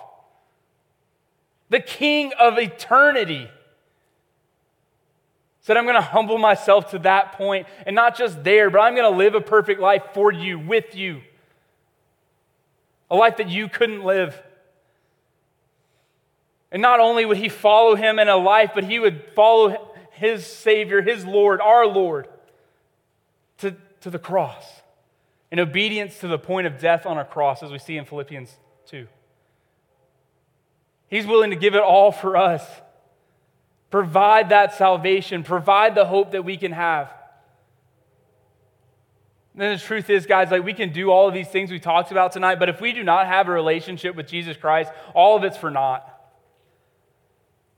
the 1.68 1.80
king 1.80 2.32
of 2.38 2.58
eternity, 2.58 3.48
said, 5.60 5.76
I'm 5.76 5.84
going 5.84 5.96
to 5.96 6.00
humble 6.00 6.38
myself 6.38 6.90
to 6.92 6.98
that 7.00 7.32
point, 7.32 7.66
and 7.86 7.94
not 7.94 8.16
just 8.16 8.42
there, 8.42 8.70
but 8.70 8.80
I'm 8.80 8.94
going 8.94 9.10
to 9.10 9.16
live 9.16 9.34
a 9.34 9.40
perfect 9.40 9.80
life 9.80 10.02
for 10.14 10.32
you, 10.32 10.58
with 10.58 10.94
you. 10.94 11.20
A 13.10 13.16
life 13.16 13.36
that 13.36 13.48
you 13.48 13.68
couldn't 13.68 14.02
live. 14.02 14.40
And 16.72 16.80
not 16.80 17.00
only 17.00 17.24
would 17.24 17.36
he 17.36 17.48
follow 17.48 17.96
him 17.96 18.18
in 18.18 18.28
a 18.28 18.36
life, 18.36 18.70
but 18.74 18.84
he 18.84 18.98
would 18.98 19.22
follow 19.34 19.94
his 20.12 20.46
Savior, 20.46 21.02
his 21.02 21.24
Lord, 21.24 21.60
our 21.60 21.86
Lord, 21.86 22.28
to, 23.60 23.76
to 24.00 24.10
the 24.10 24.18
cross 24.18 24.64
in 25.50 25.58
obedience 25.58 26.18
to 26.20 26.28
the 26.28 26.38
point 26.38 26.66
of 26.66 26.78
death 26.78 27.06
on 27.06 27.18
a 27.18 27.24
cross, 27.24 27.62
as 27.62 27.70
we 27.70 27.78
see 27.78 27.96
in 27.96 28.04
Philippians 28.04 28.56
2. 28.86 29.06
He's 31.08 31.26
willing 31.26 31.50
to 31.50 31.56
give 31.56 31.74
it 31.74 31.82
all 31.82 32.12
for 32.12 32.36
us, 32.36 32.64
provide 33.90 34.50
that 34.50 34.74
salvation, 34.74 35.42
provide 35.42 35.94
the 35.94 36.04
hope 36.04 36.32
that 36.32 36.44
we 36.44 36.56
can 36.56 36.72
have. 36.72 37.12
And 39.54 39.62
then 39.62 39.76
the 39.76 39.82
truth 39.82 40.08
is, 40.08 40.26
guys, 40.26 40.52
like 40.52 40.64
we 40.64 40.72
can 40.72 40.92
do 40.92 41.10
all 41.10 41.26
of 41.26 41.34
these 41.34 41.48
things 41.48 41.72
we 41.72 41.80
talked 41.80 42.12
about 42.12 42.30
tonight, 42.30 42.60
but 42.60 42.68
if 42.68 42.80
we 42.80 42.92
do 42.92 43.02
not 43.02 43.26
have 43.26 43.48
a 43.48 43.52
relationship 43.52 44.14
with 44.14 44.28
Jesus 44.28 44.56
Christ, 44.56 44.92
all 45.14 45.36
of 45.36 45.42
it's 45.42 45.56
for 45.56 45.70
naught. 45.70 46.19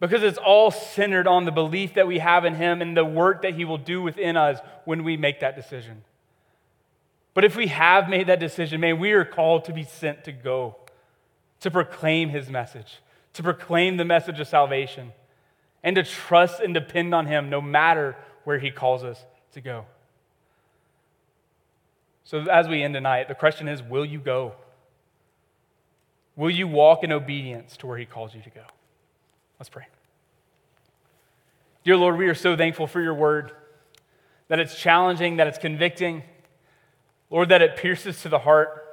Because 0.02 0.24
it's 0.24 0.36
all 0.36 0.72
centered 0.72 1.28
on 1.28 1.44
the 1.44 1.52
belief 1.52 1.94
that 1.94 2.08
we 2.08 2.18
have 2.18 2.44
in 2.44 2.56
Him 2.56 2.82
and 2.82 2.96
the 2.96 3.04
work 3.04 3.42
that 3.42 3.54
He 3.54 3.64
will 3.64 3.78
do 3.78 4.02
within 4.02 4.36
us 4.36 4.58
when 4.84 5.04
we 5.04 5.16
make 5.16 5.38
that 5.38 5.54
decision. 5.54 6.02
But 7.34 7.44
if 7.44 7.54
we 7.54 7.68
have 7.68 8.08
made 8.08 8.26
that 8.26 8.40
decision, 8.40 8.80
man, 8.80 8.98
we 8.98 9.12
are 9.12 9.24
called 9.24 9.64
to 9.66 9.72
be 9.72 9.84
sent 9.84 10.24
to 10.24 10.32
go, 10.32 10.74
to 11.60 11.70
proclaim 11.70 12.30
his 12.30 12.50
message, 12.50 12.98
to 13.34 13.44
proclaim 13.44 13.96
the 13.96 14.04
message 14.04 14.40
of 14.40 14.48
salvation, 14.48 15.12
and 15.84 15.94
to 15.94 16.02
trust 16.02 16.58
and 16.58 16.74
depend 16.74 17.14
on 17.14 17.26
him 17.26 17.48
no 17.48 17.60
matter 17.60 18.16
where 18.42 18.58
he 18.58 18.72
calls 18.72 19.04
us 19.04 19.24
to 19.52 19.60
go. 19.60 19.86
So, 22.24 22.40
as 22.50 22.66
we 22.66 22.82
end 22.82 22.94
tonight, 22.94 23.28
the 23.28 23.36
question 23.36 23.68
is 23.68 23.80
will 23.84 24.04
you 24.04 24.18
go? 24.18 24.54
Will 26.34 26.50
you 26.50 26.66
walk 26.66 27.04
in 27.04 27.12
obedience 27.12 27.76
to 27.76 27.86
where 27.86 27.98
he 27.98 28.04
calls 28.04 28.34
you 28.34 28.42
to 28.42 28.50
go? 28.50 28.64
Let's 29.62 29.70
pray. 29.70 29.86
Dear 31.84 31.96
Lord, 31.96 32.16
we 32.16 32.28
are 32.28 32.34
so 32.34 32.56
thankful 32.56 32.86
for 32.86 33.00
your 33.00 33.14
word, 33.14 33.52
that 34.48 34.58
it's 34.58 34.78
challenging, 34.78 35.36
that 35.36 35.46
it's 35.46 35.58
convicting 35.58 36.22
Lord, 37.32 37.48
that 37.48 37.62
it 37.62 37.76
pierces 37.76 38.20
to 38.22 38.28
the 38.28 38.40
heart. 38.40 38.84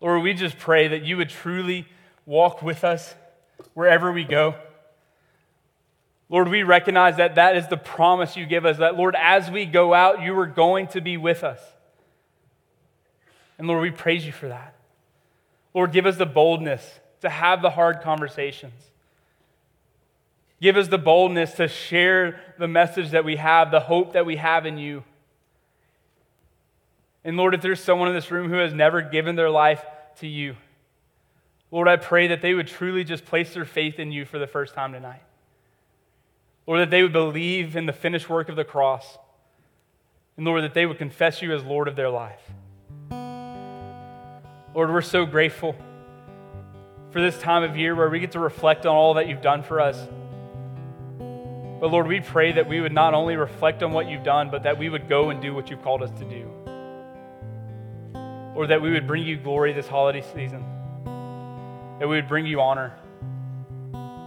Lord, 0.00 0.22
we 0.22 0.32
just 0.32 0.58
pray 0.58 0.88
that 0.88 1.02
you 1.04 1.18
would 1.18 1.28
truly 1.28 1.86
walk 2.24 2.62
with 2.62 2.82
us 2.82 3.14
wherever 3.74 4.10
we 4.10 4.24
go. 4.24 4.54
Lord, 6.30 6.48
we 6.48 6.62
recognize 6.62 7.18
that 7.18 7.34
that 7.34 7.58
is 7.58 7.68
the 7.68 7.76
promise 7.76 8.38
you 8.38 8.46
give 8.46 8.64
us, 8.64 8.78
that, 8.78 8.96
Lord, 8.96 9.14
as 9.18 9.50
we 9.50 9.66
go 9.66 9.92
out, 9.92 10.22
you 10.22 10.38
are 10.38 10.46
going 10.46 10.86
to 10.88 11.02
be 11.02 11.18
with 11.18 11.44
us. 11.44 11.60
And 13.58 13.68
Lord, 13.68 13.82
we 13.82 13.90
praise 13.90 14.24
you 14.24 14.32
for 14.32 14.48
that. 14.48 14.74
Lord, 15.74 15.92
give 15.92 16.06
us 16.06 16.16
the 16.16 16.26
boldness 16.26 17.00
to 17.20 17.28
have 17.28 17.60
the 17.60 17.70
hard 17.70 18.00
conversations. 18.00 18.80
Give 20.60 20.76
us 20.76 20.88
the 20.88 20.98
boldness 20.98 21.52
to 21.52 21.68
share 21.68 22.40
the 22.58 22.68
message 22.68 23.10
that 23.10 23.24
we 23.24 23.36
have, 23.36 23.70
the 23.70 23.80
hope 23.80 24.14
that 24.14 24.26
we 24.26 24.36
have 24.36 24.66
in 24.66 24.76
you. 24.76 25.04
And 27.24 27.36
Lord, 27.36 27.54
if 27.54 27.62
there's 27.62 27.82
someone 27.82 28.08
in 28.08 28.14
this 28.14 28.30
room 28.30 28.48
who 28.48 28.56
has 28.56 28.72
never 28.72 29.02
given 29.02 29.36
their 29.36 29.50
life 29.50 29.84
to 30.20 30.26
you, 30.26 30.56
Lord, 31.70 31.86
I 31.86 31.96
pray 31.96 32.28
that 32.28 32.40
they 32.40 32.54
would 32.54 32.66
truly 32.66 33.04
just 33.04 33.24
place 33.24 33.54
their 33.54 33.64
faith 33.64 33.98
in 33.98 34.10
you 34.10 34.24
for 34.24 34.38
the 34.38 34.46
first 34.46 34.74
time 34.74 34.92
tonight. 34.92 35.22
Lord, 36.66 36.80
that 36.80 36.90
they 36.90 37.02
would 37.02 37.12
believe 37.12 37.76
in 37.76 37.86
the 37.86 37.92
finished 37.92 38.28
work 38.28 38.48
of 38.48 38.56
the 38.56 38.64
cross. 38.64 39.18
And 40.36 40.46
Lord, 40.46 40.64
that 40.64 40.74
they 40.74 40.86
would 40.86 40.98
confess 40.98 41.42
you 41.42 41.54
as 41.54 41.62
Lord 41.64 41.88
of 41.88 41.96
their 41.96 42.10
life. 42.10 42.42
Lord, 44.74 44.92
we're 44.92 45.02
so 45.02 45.26
grateful 45.26 45.74
for 47.10 47.20
this 47.20 47.38
time 47.40 47.62
of 47.62 47.76
year 47.76 47.94
where 47.94 48.08
we 48.08 48.20
get 48.20 48.32
to 48.32 48.40
reflect 48.40 48.86
on 48.86 48.94
all 48.94 49.14
that 49.14 49.28
you've 49.28 49.42
done 49.42 49.62
for 49.62 49.80
us. 49.80 50.06
But 51.80 51.90
Lord, 51.90 52.06
we 52.06 52.20
pray 52.20 52.52
that 52.52 52.68
we 52.68 52.80
would 52.80 52.92
not 52.92 53.14
only 53.14 53.36
reflect 53.36 53.82
on 53.82 53.92
what 53.92 54.08
you've 54.08 54.24
done, 54.24 54.50
but 54.50 54.64
that 54.64 54.78
we 54.78 54.88
would 54.88 55.08
go 55.08 55.30
and 55.30 55.40
do 55.40 55.54
what 55.54 55.70
you've 55.70 55.82
called 55.82 56.02
us 56.02 56.10
to 56.18 56.24
do 56.24 56.50
or 58.58 58.66
that 58.66 58.82
we 58.82 58.90
would 58.90 59.06
bring 59.06 59.22
you 59.22 59.36
glory 59.36 59.72
this 59.72 59.86
holiday 59.86 60.20
season, 60.20 60.64
that 62.00 62.08
we 62.08 62.16
would 62.16 62.26
bring 62.26 62.44
you 62.44 62.60
honor. 62.60 62.92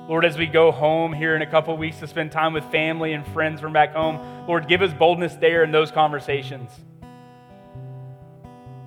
Lord, 0.08 0.24
as 0.24 0.38
we 0.38 0.48
go 0.48 0.72
home 0.72 1.12
here 1.12 1.36
in 1.36 1.42
a 1.42 1.46
couple 1.46 1.76
weeks 1.76 2.00
to 2.00 2.08
spend 2.08 2.32
time 2.32 2.54
with 2.54 2.64
family 2.72 3.12
and 3.12 3.28
friends 3.28 3.60
from 3.60 3.74
back 3.74 3.94
home, 3.94 4.48
Lord, 4.48 4.70
give 4.70 4.82
us 4.82 4.94
boldness 4.94 5.36
there 5.36 5.66
in 5.66 5.74
those 5.74 5.92
conversations. 5.92 6.72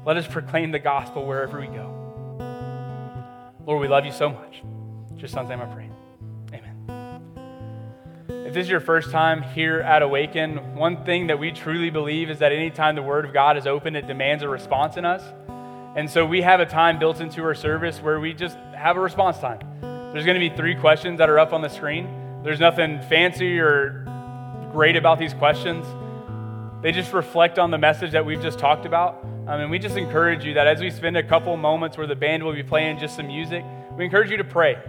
Let 0.07 0.17
us 0.17 0.27
proclaim 0.27 0.71
the 0.71 0.79
gospel 0.79 1.27
wherever 1.27 1.61
we 1.61 1.67
go. 1.67 1.91
Lord, 3.67 3.83
we 3.83 3.89
love 3.89 4.07
you 4.07 4.13
so 4.13 4.31
much. 4.31 4.63
Your 5.19 5.29
son's 5.29 5.51
I 5.51 5.57
pray. 5.57 5.91
This 8.55 8.67
is 8.67 8.71
your 8.71 8.79
first 8.79 9.11
time 9.11 9.43
here 9.43 9.81
at 9.81 10.01
Awaken, 10.01 10.77
one 10.77 11.05
thing 11.05 11.27
that 11.27 11.41
we 11.41 11.51
truly 11.51 11.91
believe 11.91 12.31
is 12.31 12.39
that 12.39 12.53
anytime 12.53 12.95
the 12.95 13.03
Word 13.03 13.25
of 13.25 13.33
God 13.33 13.57
is 13.57 13.67
open, 13.67 13.97
it 13.97 14.07
demands 14.07 14.45
a 14.45 14.49
response 14.49 14.97
in 14.97 15.05
us. 15.05 15.25
And 15.97 16.09
so 16.09 16.25
we 16.25 16.41
have 16.43 16.61
a 16.61 16.65
time 16.65 17.01
built 17.01 17.21
into 17.21 17.43
our 17.43 17.57
service 17.57 17.99
where 17.99 18.21
we 18.21 18.33
just 18.33 18.57
have 18.77 18.97
a 18.97 19.01
response 19.01 19.39
time. 19.39 19.59
There's 19.81 20.25
going 20.25 20.41
to 20.41 20.49
be 20.49 20.55
three 20.55 20.77
questions 20.77 21.19
that 21.19 21.29
are 21.29 21.41
up 21.41 21.53
on 21.53 21.63
the 21.63 21.69
screen. 21.69 22.07
There's 22.45 22.61
nothing 22.61 23.03
fancy 23.09 23.59
or 23.59 24.07
great 24.71 24.95
about 24.95 25.19
these 25.19 25.35
questions. 25.35 25.85
They 26.81 26.93
just 26.93 27.13
reflect 27.13 27.59
on 27.59 27.73
the 27.73 27.79
message 27.79 28.13
that 28.13 28.25
we've 28.25 28.41
just 28.41 28.61
talked 28.61 28.87
about. 28.87 29.21
Um, 29.49 29.63
and 29.63 29.69
we 29.69 29.81
just 29.81 29.97
encourage 29.97 30.45
you 30.45 30.55
that 30.55 30.69
as 30.69 30.79
we 30.79 30.91
spend 30.91 31.17
a 31.17 31.25
couple 31.25 31.57
moments 31.57 31.99
where 31.99 32.07
the 32.07 32.15
band 32.15 32.45
will 32.45 32.55
be 32.55 32.63
playing 32.63 33.01
just 33.01 33.17
some 33.17 33.27
music, 33.27 33.65
we 33.99 34.05
encourage 34.05 34.31
you 34.31 34.37
to 34.37 34.45
pray 34.45 34.81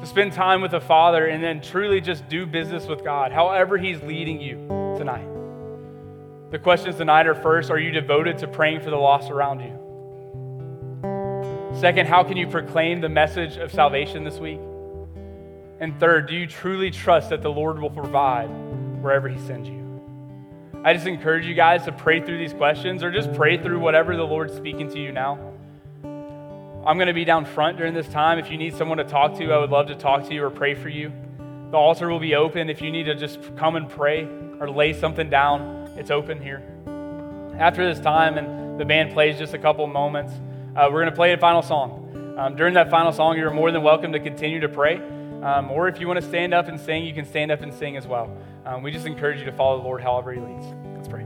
to 0.00 0.06
spend 0.06 0.32
time 0.32 0.60
with 0.60 0.72
the 0.72 0.80
Father 0.80 1.26
and 1.26 1.42
then 1.42 1.60
truly 1.60 2.00
just 2.00 2.28
do 2.28 2.46
business 2.46 2.86
with 2.86 3.02
God, 3.02 3.32
however 3.32 3.78
He's 3.78 4.00
leading 4.02 4.40
you 4.40 4.56
tonight. 4.98 5.26
The 6.50 6.58
questions 6.58 6.96
tonight 6.96 7.26
are 7.26 7.34
first, 7.34 7.70
are 7.70 7.78
you 7.78 7.90
devoted 7.90 8.38
to 8.38 8.48
praying 8.48 8.80
for 8.80 8.90
the 8.90 8.96
lost 8.96 9.30
around 9.30 9.60
you? 9.60 9.78
Second, 11.80 12.08
how 12.08 12.22
can 12.22 12.36
you 12.36 12.46
proclaim 12.46 13.00
the 13.00 13.08
message 13.08 13.56
of 13.56 13.72
salvation 13.72 14.24
this 14.24 14.38
week? 14.38 14.60
And 15.80 15.98
third, 16.00 16.28
do 16.28 16.34
you 16.34 16.46
truly 16.46 16.90
trust 16.90 17.30
that 17.30 17.42
the 17.42 17.50
Lord 17.50 17.80
will 17.80 17.90
provide 17.90 18.46
wherever 19.02 19.28
He 19.28 19.38
sends 19.46 19.68
you? 19.68 19.84
I 20.84 20.94
just 20.94 21.06
encourage 21.06 21.46
you 21.46 21.54
guys 21.54 21.84
to 21.84 21.92
pray 21.92 22.20
through 22.20 22.38
these 22.38 22.54
questions 22.54 23.02
or 23.02 23.10
just 23.10 23.32
pray 23.34 23.60
through 23.60 23.80
whatever 23.80 24.16
the 24.16 24.24
Lord's 24.24 24.54
speaking 24.54 24.88
to 24.90 25.00
you 25.00 25.10
now. 25.10 25.55
I'm 26.86 26.98
going 26.98 27.08
to 27.08 27.14
be 27.14 27.24
down 27.24 27.44
front 27.44 27.78
during 27.78 27.94
this 27.94 28.06
time. 28.06 28.38
If 28.38 28.48
you 28.48 28.56
need 28.56 28.76
someone 28.76 28.98
to 28.98 29.04
talk 29.04 29.36
to, 29.38 29.52
I 29.52 29.58
would 29.58 29.70
love 29.70 29.88
to 29.88 29.96
talk 29.96 30.28
to 30.28 30.32
you 30.32 30.44
or 30.44 30.50
pray 30.50 30.74
for 30.74 30.88
you. 30.88 31.12
The 31.72 31.76
altar 31.76 32.08
will 32.08 32.20
be 32.20 32.36
open. 32.36 32.70
If 32.70 32.80
you 32.80 32.92
need 32.92 33.04
to 33.04 33.16
just 33.16 33.40
come 33.56 33.74
and 33.74 33.88
pray 33.88 34.28
or 34.60 34.70
lay 34.70 34.92
something 34.92 35.28
down, 35.28 35.92
it's 35.96 36.12
open 36.12 36.40
here. 36.40 36.62
After 37.58 37.92
this 37.92 37.98
time, 37.98 38.38
and 38.38 38.78
the 38.78 38.84
band 38.84 39.12
plays 39.12 39.36
just 39.36 39.52
a 39.52 39.58
couple 39.58 39.84
moments, 39.88 40.32
uh, 40.76 40.88
we're 40.92 41.00
going 41.00 41.10
to 41.10 41.16
play 41.16 41.32
a 41.32 41.38
final 41.38 41.60
song. 41.60 42.36
Um, 42.38 42.54
during 42.54 42.74
that 42.74 42.88
final 42.88 43.10
song, 43.10 43.36
you're 43.36 43.50
more 43.50 43.72
than 43.72 43.82
welcome 43.82 44.12
to 44.12 44.20
continue 44.20 44.60
to 44.60 44.68
pray. 44.68 44.98
Um, 45.42 45.72
or 45.72 45.88
if 45.88 45.98
you 45.98 46.06
want 46.06 46.20
to 46.20 46.26
stand 46.26 46.54
up 46.54 46.68
and 46.68 46.78
sing, 46.78 47.04
you 47.04 47.12
can 47.12 47.24
stand 47.24 47.50
up 47.50 47.62
and 47.62 47.74
sing 47.74 47.96
as 47.96 48.06
well. 48.06 48.30
Um, 48.64 48.84
we 48.84 48.92
just 48.92 49.06
encourage 49.06 49.40
you 49.40 49.44
to 49.46 49.52
follow 49.52 49.78
the 49.78 49.84
Lord 49.84 50.02
however 50.02 50.32
He 50.32 50.38
leads. 50.38 50.66
Let's 50.94 51.08
pray. 51.08 51.25